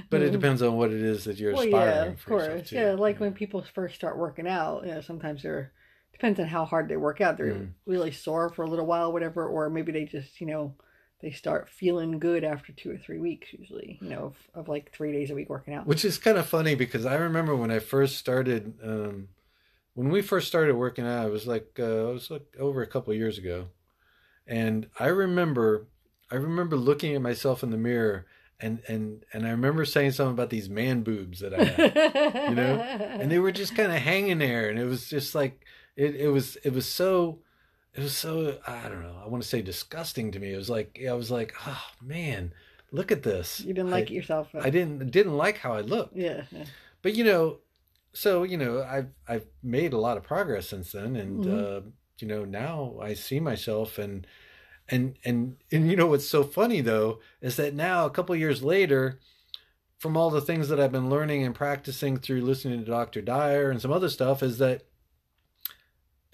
But 0.09 0.23
it 0.23 0.27
mm-hmm. 0.27 0.33
depends 0.33 0.63
on 0.63 0.77
what 0.77 0.93
it 0.93 1.01
is 1.01 1.25
that 1.25 1.39
you're 1.39 1.53
well, 1.53 1.65
aspiring. 1.65 2.07
Yeah, 2.07 2.13
of 2.13 2.27
course. 2.27 2.73
Yeah, 2.73 2.93
like 2.93 3.17
yeah. 3.17 3.21
when 3.21 3.33
people 3.33 3.65
first 3.75 3.95
start 3.95 4.19
working 4.19 4.47
out, 4.47 4.85
you 4.85 4.93
know, 4.93 5.01
sometimes 5.01 5.43
they're 5.43 5.73
depends 6.19 6.41
on 6.41 6.47
how 6.47 6.65
hard 6.65 6.89
they 6.89 6.97
work 6.97 7.21
out. 7.21 7.37
They're 7.37 7.53
mm. 7.53 7.71
really 7.87 8.13
sore 8.13 8.51
for 8.51 8.65
a 8.65 8.69
little 8.69 8.87
while, 8.87 9.13
whatever, 9.13 9.47
or 9.47 9.71
maybe 9.71 9.93
they 9.93 10.05
just, 10.05 10.41
you 10.41 10.47
know, 10.47 10.75
they 11.23 11.31
start 11.31 11.71
feeling 11.71 12.19
good 12.19 12.45
after 12.45 12.73
two 12.73 12.91
or 12.91 12.99
three 12.99 13.19
weeks 13.19 13.49
usually 13.51 13.99
you 14.03 14.11
know 14.11 14.19
of, 14.27 14.37
of 14.55 14.69
like 14.69 14.93
three 14.93 15.13
days 15.13 15.31
a 15.31 15.35
week 15.35 15.49
working 15.49 15.73
out 15.73 15.87
which 15.87 16.05
is 16.05 16.19
kind 16.19 16.37
of 16.37 16.45
funny 16.45 16.75
because 16.75 17.07
i 17.07 17.15
remember 17.15 17.57
when 17.57 17.71
i 17.71 17.79
first 17.79 18.19
started 18.19 18.75
um, 18.85 19.27
when 19.97 20.11
we 20.11 20.21
first 20.21 20.47
started 20.47 20.77
working 20.77 21.07
out, 21.07 21.27
it 21.27 21.33
was 21.33 21.47
like 21.47 21.79
uh, 21.79 22.11
it 22.11 22.13
was 22.13 22.31
like 22.31 22.55
over 22.61 22.83
a 22.83 22.87
couple 22.87 23.15
years 23.15 23.39
ago, 23.39 23.69
and 24.47 24.89
I 25.01 25.07
remember 25.07 25.89
I 26.31 26.37
remember 26.37 26.77
looking 26.77 27.15
at 27.15 27.23
myself 27.23 27.63
in 27.63 27.71
the 27.71 27.79
mirror 27.79 28.27
and 28.61 28.83
and 28.89 29.25
and 29.33 29.47
I 29.47 29.51
remember 29.51 29.87
saying 29.87 30.13
something 30.13 30.35
about 30.35 30.51
these 30.51 30.69
man 30.69 31.03
boobs 31.03 31.41
that 31.41 31.55
I 31.55 31.65
had, 31.65 32.51
you 32.51 32.55
know, 32.55 32.75
and 33.21 33.31
they 33.31 33.39
were 33.39 33.53
just 33.53 33.75
kind 33.75 33.91
of 33.91 33.99
hanging 33.99 34.39
there, 34.39 34.69
and 34.69 34.79
it 34.79 34.85
was 34.85 35.09
just 35.09 35.35
like 35.35 35.65
it 35.97 36.17
it 36.17 36.29
was 36.29 36.57
it 36.65 36.73
was 36.73 36.87
so 36.87 37.41
it 37.95 38.03
was 38.03 38.17
so 38.17 38.59
I 38.67 38.89
don't 38.89 39.03
know 39.03 39.21
I 39.25 39.29
want 39.29 39.43
to 39.43 39.49
say 39.49 39.63
disgusting 39.63 40.31
to 40.33 40.39
me. 40.39 40.53
It 40.53 40.57
was 40.57 40.71
like 40.71 41.01
I 41.09 41.13
was 41.15 41.31
like 41.31 41.55
oh 41.67 41.85
man, 42.03 42.53
look 42.93 43.11
at 43.11 43.23
this. 43.23 43.61
You 43.61 43.75
didn't 43.75 43.91
like 43.91 44.11
I, 44.11 44.15
yourself. 44.15 44.49
I 44.55 44.71
didn't 44.71 45.11
didn't 45.11 45.37
like 45.37 45.59
how 45.59 45.73
I 45.73 45.81
looked. 45.81 46.17
Yeah, 46.17 46.43
yeah. 46.51 46.65
But 47.03 47.15
you 47.15 47.25
know, 47.25 47.59
so 48.17 48.45
you 48.45 48.57
know 48.57 48.83
i've 48.83 49.11
i've 49.29 49.45
made 49.63 49.93
a 49.93 49.99
lot 49.99 50.17
of 50.17 50.23
progress 50.23 50.71
since 50.71 50.93
then 50.93 51.17
and 51.17 51.45
mm-hmm. 51.45 51.87
uh, 51.87 51.91
you 52.19 52.27
know 52.27 52.47
now 52.47 52.97
i 53.03 53.13
see 53.13 53.39
myself 53.39 53.99
and 53.99 54.27
and 54.89 55.19
and 55.23 55.57
and 55.71 55.91
you 55.91 55.97
know 55.97 56.07
what's 56.07 56.27
so 56.27 56.43
funny 56.43 56.81
though 56.81 57.21
is 57.43 57.57
that 57.57 57.75
now 57.75 58.07
a 58.07 58.11
couple 58.11 58.35
years 58.35 58.63
later 58.63 59.21
from 59.99 60.17
all 60.17 60.31
the 60.31 60.41
things 60.41 60.71
that 60.71 60.81
i've 60.81 60.93
been 60.93 61.11
learning 61.11 61.45
and 61.45 61.55
practicing 61.55 62.17
through 62.17 62.41
listening 62.41 62.79
to 62.79 62.91
dr 62.91 63.21
dyer 63.21 63.71
and 63.71 63.83
some 63.83 63.93
other 63.93 64.09
stuff 64.09 64.43
is 64.43 64.57
that 64.57 64.87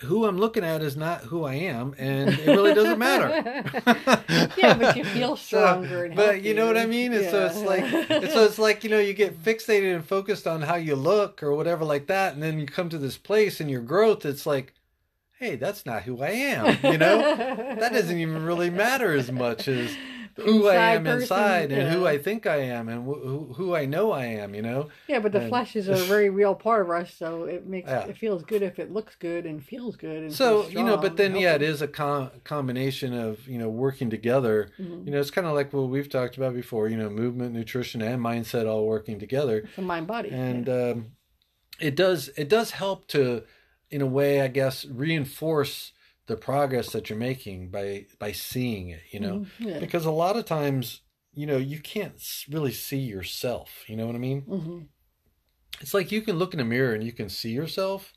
who 0.03 0.27
I'm 0.27 0.39
looking 0.39 0.65
at 0.65 0.83
is 0.83 0.97
not 0.97 1.23
who 1.23 1.45
I 1.45 1.55
am, 1.55 1.95
and 1.99 2.31
it 2.31 2.47
really 2.47 2.75
doesn't 2.75 2.99
matter. 2.99 3.65
yeah, 4.57 4.75
but 4.75 4.97
you 4.97 5.05
feel 5.05 5.37
stronger. 5.37 6.09
So, 6.09 6.15
but 6.15 6.43
you 6.43 6.55
know 6.55 6.67
what 6.67 6.77
I 6.77 6.87
mean? 6.87 7.13
And 7.13 7.25
yeah. 7.25 7.31
so 7.31 7.47
it's 7.47 7.59
like, 7.59 7.85
so 8.31 8.45
it's 8.45 8.59
like 8.59 8.85
you 8.85 8.91
know, 8.91 8.99
you 8.99 9.15
get 9.15 9.43
fixated 9.43 9.95
and 9.95 10.05
focused 10.05 10.47
on 10.47 10.63
how 10.63 10.75
you 10.75 10.97
look 10.97 11.43
or 11.43 11.55
whatever 11.55 11.85
like 11.85 12.07
that, 12.09 12.35
and 12.35 12.43
then 12.43 12.59
you 12.59 12.67
come 12.67 12.89
to 12.89 12.99
this 12.99 13.17
place 13.17 13.61
in 13.61 13.69
your 13.69 13.81
growth. 13.81 14.27
It's 14.27 14.45
like, 14.47 14.75
hey, 15.39 15.57
that's 15.57 15.87
not 15.87 16.03
who 16.03 16.23
I 16.23 16.31
am. 16.31 16.79
You 16.85 16.99
know, 16.99 17.37
that 17.37 17.93
doesn't 17.93 18.19
even 18.19 18.45
really 18.45 18.71
matter 18.71 19.13
as 19.13 19.31
much 19.31 19.69
as 19.69 19.97
who 20.45 20.69
I 20.69 20.95
am 20.95 21.05
person, 21.05 21.23
inside 21.23 21.73
and 21.73 21.93
who 21.93 22.07
I 22.07 22.19
think 22.19 22.47
I 22.47 22.57
am 22.57 22.89
and 22.89 23.05
who, 23.05 23.53
who 23.55 23.75
I 23.75 23.87
know 23.87 24.13
I 24.13 24.27
am, 24.27 24.55
you 24.55 24.63
know? 24.63 24.89
Yeah, 25.09 25.21
but 25.21 25.33
the 25.33 25.41
and, 25.41 25.49
flesh 25.49 25.77
is 25.77 25.89
a 25.89 25.97
very 26.07 26.31
real 26.31 26.55
part 26.55 26.83
of 26.83 26.91
us, 26.91 27.15
so 27.15 27.45
it 27.45 27.67
makes 27.67 27.89
yeah. 27.89 28.07
it 28.07 28.17
feels 28.17 28.43
good 28.45 28.63
if 28.63 28.79
it 28.79 28.93
looks 28.93 29.17
good 29.17 29.47
and 29.47 29.65
feels 29.65 29.97
good. 29.97 30.23
And 30.23 30.33
so, 30.33 30.67
you 30.69 30.83
know, 30.83 30.97
but 30.97 31.17
then, 31.17 31.37
yeah, 31.37 31.55
it 31.55 31.63
is 31.63 31.83
a 31.83 31.89
com- 31.89 32.31
combination 32.45 33.15
of, 33.15 33.47
you 33.49 33.59
know, 33.59 33.69
working 33.69 34.11
together. 34.11 34.71
Mm-hmm. 34.79 35.07
You 35.07 35.13
know, 35.13 35.21
it's 35.21 35.31
kind 35.31 35.47
of 35.47 35.55
like 35.55 35.73
what 35.73 35.89
we've 35.89 36.09
talked 36.09 36.37
about 36.37 36.55
before, 36.55 36.89
you 36.89 36.97
know, 36.97 37.11
movement, 37.11 37.55
nutrition, 37.55 38.03
and 38.03 38.23
mindset 38.23 38.67
all 38.67 38.87
working 38.87 39.19
together. 39.19 39.59
It's 39.59 39.79
a 39.79 39.83
mind 39.83 40.07
body. 40.07 40.31
And 40.31 40.67
yeah. 40.67 40.91
um, 40.91 41.13
it 41.81 41.97
does 41.97 42.31
it 42.37 42.49
does 42.49 42.73
help 42.73 43.09
to, 43.09 43.43
in 43.91 44.01
a 44.01 44.07
way, 44.07 44.41
I 44.41 44.49
guess, 44.49 44.85
reinforce 44.85 45.93
the 46.27 46.37
progress 46.37 46.91
that 46.93 47.11
you're 47.11 47.19
making 47.19 47.69
by 47.71 48.07
by 48.19 48.33
seeing 48.33 48.91
it 48.91 49.03
you 49.11 49.21
know 49.21 49.41
mm-hmm. 49.41 49.69
yeah. 49.69 49.79
because 49.79 50.05
a 50.05 50.11
lot 50.11 50.37
of 50.37 50.45
times 50.45 51.01
you 51.35 51.47
know 51.47 51.57
you 51.57 51.79
can't 51.79 52.21
really 52.51 52.73
see 52.73 52.99
yourself 52.99 53.85
you 53.87 53.97
know 53.97 54.07
what 54.07 54.15
i 54.15 54.19
mean 54.19 54.43
mm-hmm. 54.43 54.79
it's 55.81 55.95
like 55.95 56.13
you 56.13 56.23
can 56.23 56.39
look 56.39 56.55
in 56.55 56.61
a 56.61 56.65
mirror 56.65 56.95
and 56.95 57.05
you 57.05 57.13
can 57.13 57.29
see 57.29 57.51
yourself 57.51 58.13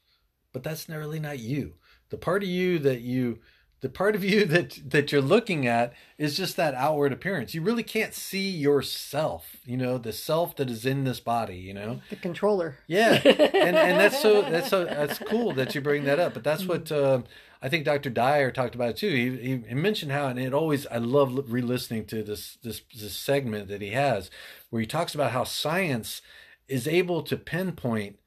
but 0.54 0.64
that's 0.64 0.88
not 0.88 0.98
really 0.98 1.20
not 1.20 1.40
you 1.40 1.74
the 2.10 2.18
part 2.18 2.44
of 2.44 2.50
you 2.50 2.80
that 2.80 3.02
you 3.02 3.40
the 3.82 3.90
part 3.90 4.16
of 4.16 4.24
you 4.24 4.46
that 4.46 4.80
that 4.90 5.12
you're 5.12 5.22
looking 5.22 5.68
at 5.68 5.94
is 6.18 6.38
just 6.38 6.56
that 6.56 6.74
outward 6.74 7.12
appearance 7.12 7.54
you 7.54 7.62
really 7.62 7.84
can't 7.84 8.14
see 8.14 8.50
yourself 8.50 9.58
you 9.66 9.78
know 9.78 9.98
the 9.98 10.14
self 10.14 10.56
that 10.56 10.70
is 10.70 10.86
in 10.86 11.04
this 11.04 11.20
body 11.20 11.58
you 11.58 11.74
know 11.74 12.02
the 12.10 12.16
controller 12.16 12.78
yeah 12.88 13.22
and 13.24 13.76
and 13.76 14.00
that's 14.00 14.22
so 14.22 14.42
that's 14.50 14.70
so 14.70 14.86
that's 14.86 15.20
cool 15.20 15.54
that 15.54 15.76
you 15.76 15.82
bring 15.82 16.06
that 16.06 16.20
up 16.20 16.34
but 16.34 16.44
that's 16.44 16.66
what 16.66 16.92
uh, 16.92 17.22
I 17.62 17.70
think 17.70 17.84
Dr. 17.84 18.12
Dyer 18.12 18.52
talked 18.52 18.76
about 18.76 18.90
it 18.90 18.98
too. 18.98 19.10
He, 19.10 19.58
he 19.68 19.74
mentioned 19.74 20.12
how, 20.12 20.28
and 20.28 20.38
it 20.38 20.54
always, 20.54 20.86
I 20.86 20.98
love 20.98 21.52
re-listening 21.52 22.06
to 22.08 22.22
this, 22.22 22.60
this, 22.62 22.82
this 22.94 23.18
segment 23.18 23.70
that 23.70 23.82
he 23.82 23.90
has 23.90 24.30
where 24.70 24.82
he 24.82 24.86
talks 24.86 25.16
about 25.16 25.32
how 25.32 25.46
science 25.46 26.22
is 26.68 26.88
able 26.88 27.24
to 27.24 27.36
pinpoint 27.38 28.20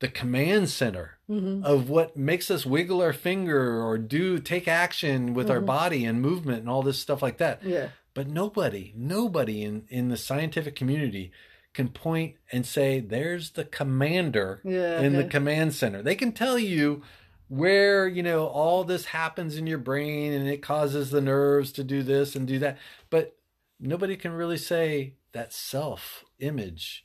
the 0.00 0.08
command 0.08 0.68
center 0.68 1.18
mm-hmm. 1.28 1.64
of 1.64 1.88
what 1.88 2.16
makes 2.16 2.50
us 2.50 2.64
wiggle 2.64 3.02
our 3.02 3.12
finger 3.12 3.82
or 3.82 3.98
do 3.98 4.38
take 4.38 4.68
action 4.68 5.34
with 5.34 5.46
mm-hmm. 5.46 5.54
our 5.54 5.60
body 5.60 6.04
and 6.04 6.22
movement 6.22 6.60
and 6.60 6.68
all 6.68 6.82
this 6.82 6.98
stuff 6.98 7.22
like 7.22 7.38
that. 7.38 7.62
Yeah. 7.64 7.88
But 8.14 8.28
nobody, 8.28 8.92
nobody 8.96 9.62
in, 9.62 9.84
in 9.88 10.08
the 10.08 10.16
scientific 10.16 10.74
community 10.74 11.32
can 11.74 11.88
point 11.88 12.36
and 12.50 12.66
say, 12.66 13.00
there's 13.00 13.50
the 13.50 13.64
commander 13.64 14.60
yeah, 14.64 15.00
in 15.00 15.14
the 15.14 15.24
command 15.24 15.74
center. 15.74 16.02
They 16.02 16.16
can 16.16 16.32
tell 16.32 16.58
you 16.58 17.02
where 17.48 18.06
you 18.06 18.22
know 18.22 18.46
all 18.46 18.84
this 18.84 19.06
happens 19.06 19.56
in 19.56 19.66
your 19.66 19.78
brain 19.78 20.32
and 20.32 20.48
it 20.48 20.62
causes 20.62 21.10
the 21.10 21.20
nerves 21.20 21.72
to 21.72 21.82
do 21.82 22.02
this 22.02 22.36
and 22.36 22.46
do 22.46 22.58
that 22.58 22.76
but 23.08 23.36
nobody 23.80 24.16
can 24.16 24.32
really 24.32 24.58
say 24.58 25.14
that 25.32 25.52
self 25.52 26.24
image 26.38 27.02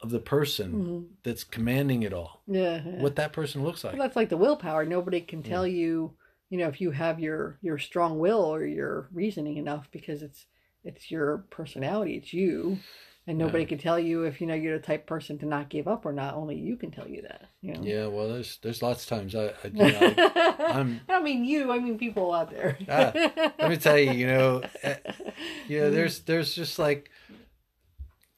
of 0.00 0.10
the 0.10 0.20
person 0.20 0.72
Mhm. 0.72 1.06
that's 1.24 1.42
commanding 1.44 2.02
it 2.04 2.12
all. 2.12 2.42
Yeah. 2.46 2.82
yeah. 2.86 3.02
What 3.02 3.16
that 3.16 3.32
person 3.32 3.64
looks 3.64 3.82
like. 3.82 3.94
Well, 3.94 4.02
that's 4.02 4.16
like 4.16 4.28
the 4.28 4.36
willpower. 4.36 4.84
Nobody 4.84 5.20
can 5.20 5.42
tell 5.42 5.66
you, 5.66 6.14
you 6.50 6.58
know, 6.58 6.68
if 6.68 6.80
you 6.80 6.92
have 6.92 7.18
your 7.20 7.58
your 7.62 7.78
strong 7.78 8.18
will 8.18 8.42
or 8.44 8.64
your 8.64 9.08
reasoning 9.12 9.56
enough 9.56 9.88
because 9.90 10.22
it's 10.22 10.46
it's 10.84 11.10
your 11.10 11.38
personality, 11.50 12.14
it's 12.16 12.32
you, 12.32 12.78
and 13.26 13.36
nobody 13.36 13.66
can 13.66 13.76
tell 13.78 13.98
you 13.98 14.22
if 14.22 14.40
you 14.40 14.46
know 14.46 14.54
you're 14.54 14.78
the 14.78 14.86
type 14.86 15.00
of 15.02 15.06
person 15.08 15.36
to 15.38 15.46
not 15.46 15.68
give 15.68 15.88
up 15.88 16.06
or 16.06 16.12
not. 16.12 16.34
Only 16.34 16.56
you 16.56 16.76
can 16.76 16.92
tell 16.92 17.08
you 17.08 17.22
that. 17.22 17.46
You 17.60 17.74
know. 17.74 17.82
Yeah, 17.82 18.06
well, 18.06 18.28
there's 18.28 18.58
there's 18.58 18.80
lots 18.82 19.02
of 19.02 19.08
times 19.08 19.34
I, 19.34 19.46
I, 19.46 19.52
you 19.64 19.72
know, 19.92 20.14
I 20.16 20.54
I'm- 20.78 21.00
I 21.08 21.12
don't 21.12 21.24
mean 21.24 21.44
you. 21.44 21.72
I 21.72 21.80
mean 21.80 21.98
people 21.98 22.32
out 22.32 22.50
there. 22.50 22.78
Ah, 22.88 23.10
let 23.58 23.68
me 23.68 23.76
tell 23.76 23.98
you, 23.98 24.12
you 24.12 24.26
know, 24.28 24.62
you 25.68 25.80
know, 25.80 25.90
there's 25.90 26.20
there's 26.20 26.54
just 26.54 26.78
like 26.78 27.10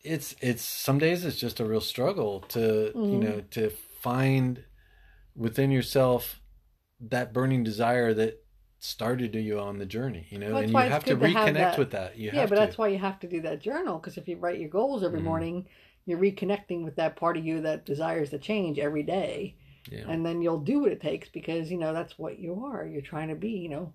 it's 0.03 0.35
it's 0.41 0.63
some 0.63 0.99
days 0.99 1.25
it's 1.25 1.37
just 1.39 1.61
a 1.61 1.65
real 1.65 1.81
struggle 1.81 2.41
to 2.41 2.93
you 2.95 3.01
Mhm. 3.19 3.21
know 3.23 3.41
to 3.51 3.71
find 4.01 4.65
within 5.37 5.71
yourself 5.71 6.41
that 7.01 7.33
burning 7.33 7.63
desire 7.63 8.13
that 8.15 8.43
started 8.79 9.35
you 9.35 9.59
on 9.61 9.79
the 9.79 9.85
journey, 9.85 10.27
you 10.31 10.39
know, 10.39 10.49
Well, 10.55 10.63
and 10.63 10.71
you 10.73 10.77
have 10.79 11.05
to 11.05 11.15
to 11.15 11.27
have 11.27 11.35
reconnect 11.37 11.55
that- 11.55 11.79
with 11.79 11.91
that. 11.91 12.17
You 12.19 12.31
yeah, 12.33 12.47
but 12.47 12.55
to. 12.55 12.61
that's 12.63 12.79
why 12.79 12.89
you 12.89 12.99
have 12.99 13.21
to 13.21 13.29
do 13.29 13.43
that 13.43 13.61
journal 13.61 13.99
because 13.99 14.17
if 14.17 14.27
you 14.27 14.37
write 14.39 14.59
your 14.59 14.71
goals 14.71 15.03
every 15.05 15.21
Mhm. 15.21 15.25
morning, 15.25 15.67
you're 16.07 16.19
reconnecting 16.19 16.83
with 16.83 16.97
that 16.97 17.15
part 17.17 17.37
of 17.37 17.45
you 17.45 17.61
that 17.61 17.85
desires 17.85 18.31
to 18.31 18.39
change 18.39 18.79
every 18.79 19.03
day. 19.03 19.57
yeah. 19.91 20.05
and 20.09 20.25
then 20.27 20.43
you'll 20.43 20.61
do 20.61 20.79
what 20.81 20.93
it 20.93 21.01
takes 21.01 21.29
because 21.31 21.71
you 21.73 21.79
know 21.79 21.93
that's 21.95 22.19
what 22.19 22.39
you 22.39 22.65
are. 22.67 22.87
You're 22.87 23.01
trying 23.01 23.29
to 23.29 23.35
be, 23.35 23.49
you 23.53 23.71
know, 23.71 23.93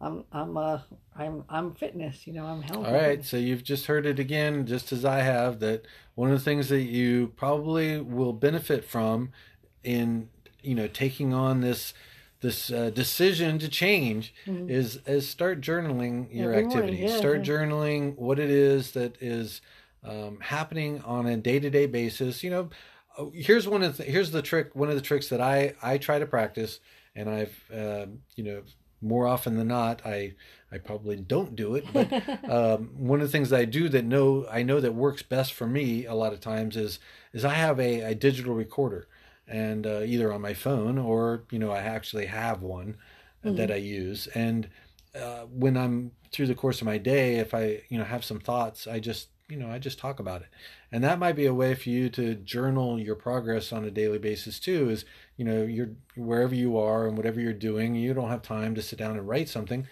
I'm 0.00 0.24
I'm 0.32 0.56
uh 0.56 0.80
I'm 1.16 1.44
I'm 1.48 1.74
fitness, 1.74 2.26
you 2.26 2.32
know, 2.34 2.44
I'm 2.44 2.62
healthy. 2.62 2.86
All 2.86 2.92
right, 2.94 3.24
so 3.24 3.36
you've 3.36 3.64
just 3.64 3.86
heard 3.86 4.04
it 4.06 4.18
again, 4.18 4.66
just 4.66 4.92
as 4.92 5.04
I 5.04 5.20
have, 5.20 5.60
that 5.60 5.86
one 6.14 6.30
of 6.30 6.38
the 6.38 6.44
things 6.44 6.68
that 6.68 6.82
you 6.82 7.28
probably 7.36 8.00
will 8.00 8.32
benefit 8.32 8.84
from 8.84 9.30
in 9.84 10.28
you 10.62 10.74
know 10.74 10.86
taking 10.88 11.32
on 11.32 11.60
this 11.60 11.94
this 12.40 12.70
uh, 12.70 12.90
decision 12.90 13.58
to 13.58 13.68
change 13.68 14.34
Mhm. 14.46 14.68
is 14.70 15.00
is 15.06 15.28
start 15.28 15.60
journaling 15.62 16.28
your 16.30 16.52
Every 16.52 16.64
morning, 16.64 16.78
activities. 16.90 17.10
yeah, 17.12 17.16
start 17.16 17.38
yeah. 17.38 17.44
journaling 17.54 18.16
what 18.16 18.38
it 18.38 18.50
is 18.50 18.92
that 18.92 19.16
is 19.22 19.62
um, 20.04 20.38
happening 20.40 21.00
on 21.02 21.26
a 21.26 21.36
day 21.38 21.58
to 21.58 21.70
day 21.70 21.86
basis. 21.86 22.44
You 22.44 22.50
know, 22.50 23.30
here's 23.32 23.66
one 23.66 23.82
of 23.82 23.96
the, 23.96 24.04
here's 24.04 24.30
the 24.30 24.42
trick. 24.42 24.76
One 24.76 24.90
of 24.90 24.94
the 24.94 25.00
tricks 25.00 25.28
that 25.30 25.40
I 25.40 25.74
I 25.82 25.96
try 25.96 26.18
to 26.18 26.26
practice, 26.26 26.80
and 27.14 27.30
I've 27.30 27.58
uh, 27.74 28.06
you 28.34 28.44
know 28.44 28.62
more 29.00 29.26
often 29.26 29.56
than 29.56 29.68
not 29.68 30.04
I 30.04 30.34
I 30.72 30.78
probably 30.78 31.16
don't 31.16 31.54
do 31.54 31.74
it, 31.76 31.84
but 31.92 32.12
um, 32.50 32.90
one 32.96 33.20
of 33.20 33.28
the 33.28 33.32
things 33.32 33.50
that 33.50 33.60
I 33.60 33.64
do 33.64 33.88
that 33.88 34.04
know 34.04 34.46
I 34.50 34.62
know 34.62 34.80
that 34.80 34.94
works 34.94 35.22
best 35.22 35.52
for 35.52 35.66
me 35.66 36.06
a 36.06 36.14
lot 36.14 36.32
of 36.32 36.40
times 36.40 36.76
is 36.76 36.98
is 37.32 37.44
I 37.44 37.54
have 37.54 37.78
a, 37.78 38.00
a 38.00 38.14
digital 38.14 38.54
recorder, 38.54 39.08
and 39.46 39.86
uh, 39.86 40.00
either 40.00 40.32
on 40.32 40.40
my 40.40 40.54
phone 40.54 40.98
or 40.98 41.44
you 41.50 41.58
know 41.58 41.70
I 41.70 41.80
actually 41.80 42.26
have 42.26 42.62
one 42.62 42.96
that 43.42 43.70
I 43.70 43.76
use, 43.76 44.26
and 44.28 44.68
uh, 45.14 45.42
when 45.42 45.76
I'm 45.76 46.12
through 46.32 46.48
the 46.48 46.54
course 46.54 46.80
of 46.80 46.86
my 46.86 46.98
day, 46.98 47.36
if 47.36 47.54
I 47.54 47.82
you 47.88 47.98
know 47.98 48.04
have 48.04 48.24
some 48.24 48.40
thoughts, 48.40 48.86
I 48.86 48.98
just 48.98 49.28
you 49.48 49.56
know 49.56 49.70
I 49.70 49.78
just 49.78 49.98
talk 49.98 50.18
about 50.18 50.42
it, 50.42 50.48
and 50.90 51.04
that 51.04 51.18
might 51.18 51.36
be 51.36 51.46
a 51.46 51.54
way 51.54 51.74
for 51.74 51.88
you 51.88 52.08
to 52.10 52.34
journal 52.34 52.98
your 52.98 53.14
progress 53.14 53.72
on 53.72 53.84
a 53.84 53.90
daily 53.90 54.18
basis 54.18 54.58
too. 54.58 54.90
Is 54.90 55.04
you 55.36 55.44
know 55.44 55.62
you're 55.62 55.90
wherever 56.16 56.54
you 56.54 56.76
are 56.78 57.06
and 57.06 57.16
whatever 57.16 57.40
you're 57.40 57.52
doing, 57.52 57.94
you 57.94 58.12
don't 58.14 58.30
have 58.30 58.42
time 58.42 58.74
to 58.74 58.82
sit 58.82 58.98
down 58.98 59.16
and 59.16 59.28
write 59.28 59.48
something 59.48 59.86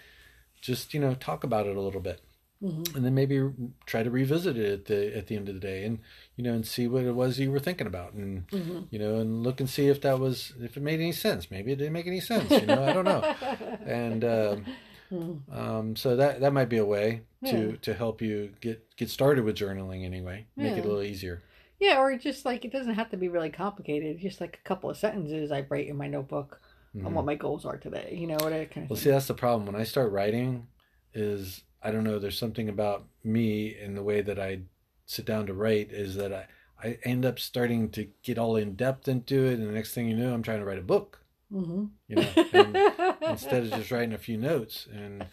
just 0.61 0.93
you 0.93 0.99
know 0.99 1.13
talk 1.13 1.43
about 1.43 1.67
it 1.67 1.75
a 1.75 1.81
little 1.81 2.01
bit 2.01 2.21
Mhm. 2.63 2.95
and 2.95 3.05
then 3.05 3.13
maybe 3.13 3.39
try 3.85 4.01
to 4.01 4.09
revisit 4.09 4.57
it 4.57 4.71
at 4.71 4.85
the 4.85 5.15
at 5.15 5.27
the 5.27 5.35
end 5.35 5.47
of 5.49 5.53
the 5.53 5.61
day 5.61 5.83
and 5.85 5.99
you 6.37 6.43
know 6.43 6.53
and 6.53 6.65
see 6.65 6.87
what 6.87 7.03
it 7.03 7.11
was 7.11 7.37
you 7.37 7.51
were 7.51 7.59
thinking 7.59 7.85
about 7.85 8.13
and 8.13 8.47
Mhm. 8.47 8.87
you 8.89 8.97
know 8.97 9.19
and 9.19 9.43
look 9.43 9.59
and 9.59 9.69
see 9.69 9.87
if 9.89 10.01
that 10.01 10.17
was 10.19 10.53
if 10.61 10.75
it 10.75 10.81
made 10.81 10.99
any 11.01 11.11
sense 11.11 11.51
maybe 11.51 11.71
it 11.71 11.75
didn't 11.75 11.93
make 11.93 12.07
any 12.07 12.21
sense 12.21 12.49
you 12.49 12.65
know 12.65 12.83
i 12.83 12.93
don't 12.93 13.05
know 13.05 13.21
and 13.85 14.23
um, 14.23 14.65
Mhm. 15.11 15.41
um, 15.51 15.95
so 15.95 16.15
that 16.15 16.39
that 16.41 16.53
might 16.53 16.69
be 16.69 16.77
a 16.77 16.85
way 16.85 17.21
to 17.45 17.69
Yeah. 17.71 17.75
to 17.81 17.93
help 17.93 18.21
you 18.21 18.51
get 18.61 18.83
get 18.95 19.09
started 19.09 19.43
with 19.45 19.55
journaling 19.55 20.03
anyway 20.03 20.45
make 20.55 20.77
it 20.77 20.85
a 20.85 20.87
little 20.87 21.03
easier 21.03 21.41
yeah, 21.77 21.99
or 21.99 22.17
just 22.17 22.45
like 22.45 22.63
it 22.63 22.71
doesn't 22.71 22.93
have 22.95 23.09
to 23.09 23.17
be 23.17 23.27
really 23.27 23.49
complicated. 23.49 24.17
Just 24.19 24.39
like 24.39 24.57
a 24.63 24.67
couple 24.67 24.89
of 24.89 24.95
sentences 24.95 25.51
I 25.51 25.65
write 25.69 25.87
in 25.87 25.97
my 25.97 26.07
notebook 26.07 26.61
on 26.95 27.01
Mhm. 27.11 27.13
what 27.15 27.25
my 27.25 27.35
goals 27.35 27.65
are 27.65 27.75
today. 27.77 28.15
You 28.17 28.27
know 28.27 28.37
what 28.39 28.53
I 28.53 28.63
kind 28.63 28.85
of 28.85 28.89
Well, 28.91 28.97
see, 28.97 29.09
that's 29.09 29.27
the 29.27 29.33
problem. 29.33 29.65
When 29.65 29.75
I 29.75 29.83
start 29.83 30.09
writing, 30.13 30.67
is 31.13 31.63
I 31.83 31.91
don't 31.91 32.05
know. 32.05 32.17
There's 32.17 32.37
something 32.39 32.69
about 32.69 33.05
me 33.25 33.75
and 33.77 33.95
the 33.97 34.03
way 34.03 34.21
that 34.21 34.39
I 34.39 34.61
sit 35.05 35.25
down 35.25 35.47
to 35.47 35.53
write 35.53 35.91
is 35.91 36.15
that 36.15 36.31
I 36.33 36.47
I 36.81 36.97
end 37.03 37.25
up 37.25 37.39
starting 37.39 37.89
to 37.91 38.05
get 38.23 38.37
all 38.37 38.55
in 38.55 38.75
depth 38.75 39.09
into 39.09 39.43
it, 39.45 39.59
and 39.59 39.67
the 39.67 39.73
next 39.73 39.93
thing 39.93 40.07
you 40.07 40.15
know, 40.15 40.33
I'm 40.33 40.43
trying 40.43 40.59
to 40.59 40.65
write 40.65 40.79
a 40.79 40.81
book. 40.81 41.24
Hmm 41.55 41.85
You 42.07 42.15
know, 42.17 42.27
instead 43.29 43.63
of 43.63 43.71
just 43.71 43.89
writing 43.91 44.13
a 44.13 44.17
few 44.17 44.37
notes, 44.37 44.87
and 44.93 45.25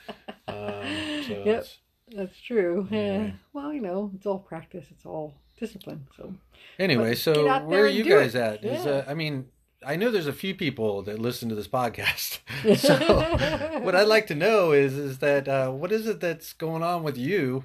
um, 0.49 0.85
so 1.27 1.43
Yep. 1.45 1.67
That's 2.15 2.41
true. 2.41 2.87
Yeah. 2.91 2.99
Anyway. 2.99 3.35
Well, 3.53 3.73
you 3.73 3.81
know, 3.81 4.11
it's 4.15 4.27
all 4.27 4.39
practice. 4.39 4.87
It's 4.91 5.07
all 5.07 5.35
discipline. 5.59 6.07
So 6.17 6.35
anyway, 6.79 7.11
But 7.11 7.19
so 7.19 7.61
where 7.65 7.85
are 7.85 7.89
you 7.89 8.05
guys 8.05 8.35
it. 8.35 8.41
at? 8.41 8.65
Is, 8.65 8.87
uh, 8.87 9.05
I 9.09 9.15
mean, 9.15 9.47
I 9.85 9.97
know 9.97 10.11
there's 10.11 10.27
a 10.27 10.33
few 10.33 10.55
people 10.55 11.03
that 11.03 11.19
listen 11.19 11.49
to 11.49 11.55
this 11.55 11.69
podcast. 11.69 12.41
so 12.77 13.81
what 13.81 13.97
I'd 13.97 14.09
like 14.09 14.27
to 14.29 14.35
know 14.35 14.73
is 14.73 14.95
is 14.95 15.19
that 15.19 15.49
uh, 15.49 15.71
what 15.71 15.91
is 15.91 16.07
it 16.07 16.21
that's 16.21 16.53
going 16.53 16.83
on 16.83 17.03
with 17.03 17.17
you 17.17 17.65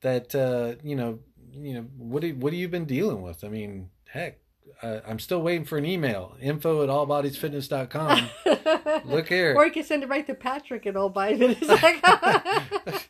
that 0.00 0.34
uh, 0.34 0.76
you 0.82 0.96
know 0.96 1.20
you 1.52 1.74
know 1.74 1.86
what 1.96 2.22
do, 2.22 2.34
what 2.34 2.52
have 2.52 2.60
you 2.60 2.68
been 2.68 2.86
dealing 2.86 3.22
with? 3.22 3.44
I 3.44 3.48
mean, 3.48 3.90
heck, 4.08 4.38
uh, 4.82 5.00
I'm 5.06 5.18
still 5.18 5.42
waiting 5.42 5.64
for 5.64 5.78
an 5.78 5.84
email 5.84 6.36
info 6.40 6.82
at 6.82 6.88
allbodiesfitness.com. 6.88 8.28
Look 9.10 9.28
here. 9.28 9.54
Or 9.54 9.66
you 9.66 9.72
can 9.72 9.84
send 9.84 10.02
it 10.02 10.08
right 10.08 10.26
to 10.26 10.34
Patrick 10.34 10.86
and 10.86 10.96
all 10.96 11.08
by 11.08 11.30
it. 11.38 13.08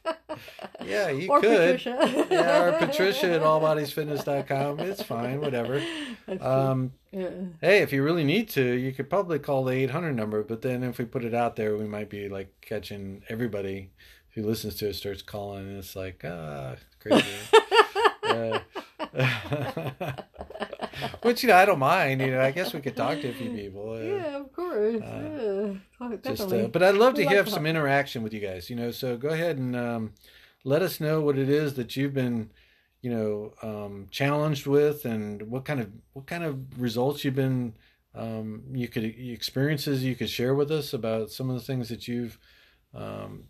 Yeah, 0.85 1.09
you 1.11 1.29
or 1.29 1.41
could. 1.41 1.79
Patricia. 1.81 2.27
Yeah, 2.31 2.63
or 2.63 2.73
Patricia 2.79 3.33
at 3.33 3.43
allbodiesfitness.com. 3.43 4.81
It's 4.81 5.03
fine, 5.03 5.41
whatever. 5.41 5.83
Um, 6.41 6.93
yeah. 7.11 7.31
Hey, 7.61 7.79
if 7.79 7.93
you 7.93 8.03
really 8.03 8.25
need 8.25 8.49
to, 8.51 8.63
you 8.63 8.93
could 8.93 9.11
probably 9.11 9.39
call 9.39 9.65
the 9.65 9.73
800 9.73 10.13
number, 10.13 10.43
but 10.43 10.63
then 10.63 10.83
if 10.83 10.99
we 10.99 11.05
put 11.05 11.25
it 11.25 11.35
out 11.35 11.57
there, 11.57 11.77
we 11.77 11.87
might 11.87 12.11
be 12.11 12.29
like 12.29 12.53
catching 12.61 13.23
everybody 13.29 13.91
who 14.31 14.43
listens 14.43 14.77
to 14.77 14.89
it 14.89 14.95
starts 14.95 15.23
calling, 15.23 15.67
and 15.67 15.79
it's 15.79 15.97
like, 15.97 16.23
ah, 16.25 16.77
crazy. 17.01 17.27
uh, 18.23 18.61
which, 21.23 21.43
you 21.43 21.49
know, 21.49 21.57
I 21.57 21.65
don't 21.65 21.79
mind. 21.79 22.21
You 22.21 22.33
know, 22.33 22.41
I 22.41 22.51
guess 22.51 22.73
we 22.73 22.81
could 22.81 22.97
talk 22.97 23.21
to 23.21 23.29
a 23.29 23.33
few 23.33 23.51
people. 23.51 23.93
Uh, 23.93 24.01
yeah, 24.01 24.37
of 24.37 24.53
course. 24.53 25.03
uh, 25.03 25.75
yeah, 26.01 26.09
just, 26.09 26.23
definitely. 26.23 26.65
uh, 26.65 26.69
but 26.69 26.83
I'd 26.83 26.95
love 26.95 27.15
to 27.15 27.25
have 27.25 27.49
some 27.49 27.67
interaction 27.67 28.23
with 28.23 28.33
you 28.33 28.41
guys, 28.41 28.71
you 28.71 28.77
know, 28.77 28.91
so 28.91 29.17
go 29.17 29.29
ahead 29.29 29.59
and 29.59 29.77
um, 29.77 30.13
let 30.65 30.83
us 30.83 31.01
know 31.01 31.21
what 31.21 31.39
it 31.39 31.49
is 31.49 31.75
that 31.75 31.97
you've 31.97 32.15
been 32.15 32.51
you 33.03 33.11
know 33.11 33.53
um, 33.63 34.09
challenged 34.11 34.67
with 34.67 35.05
and 35.05 35.43
what 35.43 35.65
kind 35.65 35.81
of 35.81 35.91
what 36.15 36.27
kind 36.27 36.43
of 36.43 36.81
results 36.81 37.25
you've 37.25 37.37
been 37.37 37.75
um, 38.17 38.63
you 38.73 38.89
could 38.89 39.05
experiences 39.05 40.03
you 40.03 40.17
could 40.17 40.31
share 40.31 40.55
with 40.55 40.73
us 40.73 40.93
about 40.93 41.31
some 41.31 41.49
of 41.49 41.57
the 41.57 41.63
things 41.63 41.89
that 41.89 42.09
you've 42.09 42.39
um, 42.95 43.45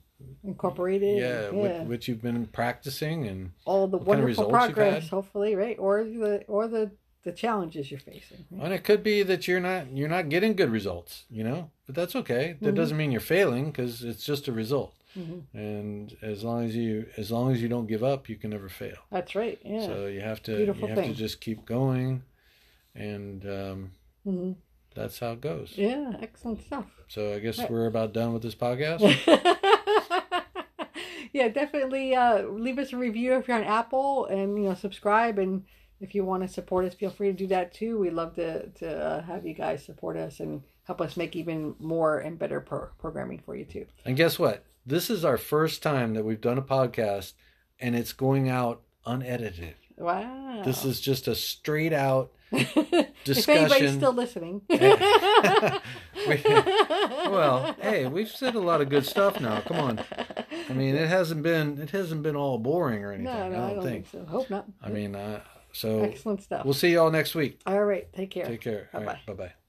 Incorporated. 0.45 1.19
yeah, 1.19 1.51
Yeah. 1.53 1.83
What 1.83 2.09
you've 2.09 2.23
been 2.23 2.47
practicing 2.47 3.27
and 3.27 3.53
all 3.65 3.87
the 3.87 3.99
what 3.99 4.17
kind 4.17 4.31
of 4.31 4.39
wonderful 4.39 4.51
progress, 4.51 5.09
hopefully, 5.09 5.55
right? 5.55 5.79
Or 5.79 6.05
the 6.05 6.45
or 6.49 6.69
the 6.69 6.91
the 7.27 7.33
challenges 7.33 7.91
you're 7.91 8.01
facing. 8.13 8.45
right? 8.51 8.65
and 8.65 8.73
it 8.73 8.83
could 8.85 9.03
be 9.03 9.23
that 9.31 9.47
you're 9.49 9.61
not 9.71 9.83
you're 9.97 10.09
not 10.17 10.29
getting 10.35 10.55
good 10.61 10.71
results 10.71 11.25
you 11.29 11.43
know 11.49 11.71
but 11.87 11.95
that's 11.95 12.15
okay 12.17 12.57
that 12.63 12.73
Mhm. 12.73 12.77
doesn't 12.81 12.97
mean 12.97 13.11
you're 13.13 13.21
failing 13.37 13.65
because 13.71 14.03
it's 14.11 14.25
just 14.25 14.47
a 14.49 14.53
result 14.53 14.95
Mhm. 15.19 15.43
and 15.53 16.17
as 16.23 16.45
long 16.45 16.65
as 16.65 16.75
you 16.77 17.07
as 17.17 17.31
long 17.31 17.53
as 17.53 17.61
you 17.63 17.69
don't 17.69 17.89
give 17.95 18.05
up 18.13 18.29
you 18.31 18.37
can 18.37 18.51
never 18.51 18.69
fail 18.69 18.99
That's 19.11 19.35
right. 19.35 19.59
Yeah. 19.65 19.87
so 19.87 20.07
you 20.07 20.21
have 20.21 20.41
to 20.45 20.57
Beautiful 20.57 20.89
you 20.89 20.95
have 20.95 20.99
thing. 21.05 21.13
to 21.15 21.19
just 21.27 21.41
keep 21.41 21.65
going 21.67 22.23
and 22.95 23.45
um, 23.61 23.79
hmm 24.25 24.53
that's 24.95 25.19
how 25.19 25.33
it 25.33 25.41
goes 25.43 25.73
Yeah. 25.77 26.17
Excellent 26.27 26.63
stuff. 26.63 26.87
so 27.09 27.35
i 27.35 27.39
guess 27.41 27.59
Right. 27.59 27.71
we're 27.71 27.87
about 27.95 28.13
done 28.15 28.33
with 28.35 28.43
this 28.43 28.55
podcast 28.67 29.03
yeah, 31.33 31.49
definitely 31.49 32.15
uh, 32.15 32.43
leave 32.49 32.79
us 32.79 32.93
a 32.93 32.97
review 32.97 33.35
if 33.35 33.47
you're 33.49 33.57
on 33.59 33.65
Apple, 33.65 34.25
and 34.27 34.57
you 34.57 34.69
know 34.69 34.75
subscribe. 34.75 35.39
And 35.39 35.65
if 36.01 36.15
you 36.15 36.25
want 36.25 36.43
to 36.43 36.49
support 36.49 36.85
us, 36.85 36.95
feel 36.95 37.11
free 37.11 37.29
to 37.29 37.33
do 37.33 37.47
that 37.49 37.73
too. 37.75 37.99
We'd 37.99 38.13
love 38.13 38.35
to 38.37 38.69
to 38.69 38.89
uh, 39.05 39.23
have 39.23 39.47
you 39.47 39.55
guys 39.55 39.85
support 39.85 40.17
us 40.17 40.41
and 40.41 40.63
help 40.85 41.01
us 41.01 41.17
make 41.17 41.35
even 41.37 41.75
more 41.79 42.19
and 42.19 42.39
better 42.39 42.61
pro- 42.61 42.89
programming 42.99 43.39
for 43.45 43.57
you 43.57 43.65
too. 43.65 43.87
and 44.05 44.17
guess 44.17 44.39
what 44.39 44.65
this 44.85 45.11
is 45.11 45.25
our 45.25 45.37
first 45.37 45.83
time 45.83 46.15
that 46.15 46.25
we've 46.25 46.41
done 46.41 46.59
a 46.59 46.63
podcast 46.63 47.33
and 47.81 47.97
it's 47.97 48.13
going 48.13 48.49
out 48.49 48.83
unedited 49.05 49.75
Wow. 49.99 50.63
this 50.65 50.85
is 50.85 51.01
just 51.01 51.27
a 51.27 51.35
straight 51.35 51.93
out 51.93 52.31
if 52.53 53.49
anybody's 53.49 53.95
still 53.95 54.13
listening. 54.13 54.61
We- 56.29 56.43
well 57.31 57.75
hey 57.81 58.07
we've 58.07 58.29
said 58.31 58.55
a 58.55 58.61
lot 58.61 58.81
of 58.81 58.89
good 58.89 59.05
stuff 59.07 59.41
now 59.41 59.61
come 59.61 59.79
on 59.79 60.01
i 60.69 60.73
mean 60.73 60.95
it 60.97 61.09
hasn't 61.09 61.43
been 61.43 61.79
it 61.79 61.91
hasn't 61.91 62.23
been 62.23 62.35
all 62.37 62.59
boring 62.59 63.05
or 63.05 63.13
anything 63.13 63.25
no, 63.33 63.49
no, 63.49 63.65
i 63.65 63.75
don't 63.75 63.83
think 63.85 64.07
so. 64.11 64.25
Hope 64.25 64.49
not. 64.51 64.67
i 64.83 64.89
mean 64.89 65.15
uh, 65.15 65.41
So 65.77 66.01
Excellent 66.01 66.43
stuff. 66.43 66.65
we'll 66.65 66.73
see 66.73 66.91
you 66.93 67.01
all 67.01 67.11
next 67.11 67.35
week. 67.35 67.61
All 67.67 67.85
right. 67.85 68.11
Take 68.15 68.31
care. 68.31 68.47
Take 68.47 68.63
care. 68.63 68.89
Bye-bye. 68.95 69.21
Bye 69.27 69.33
bye. 69.35 69.66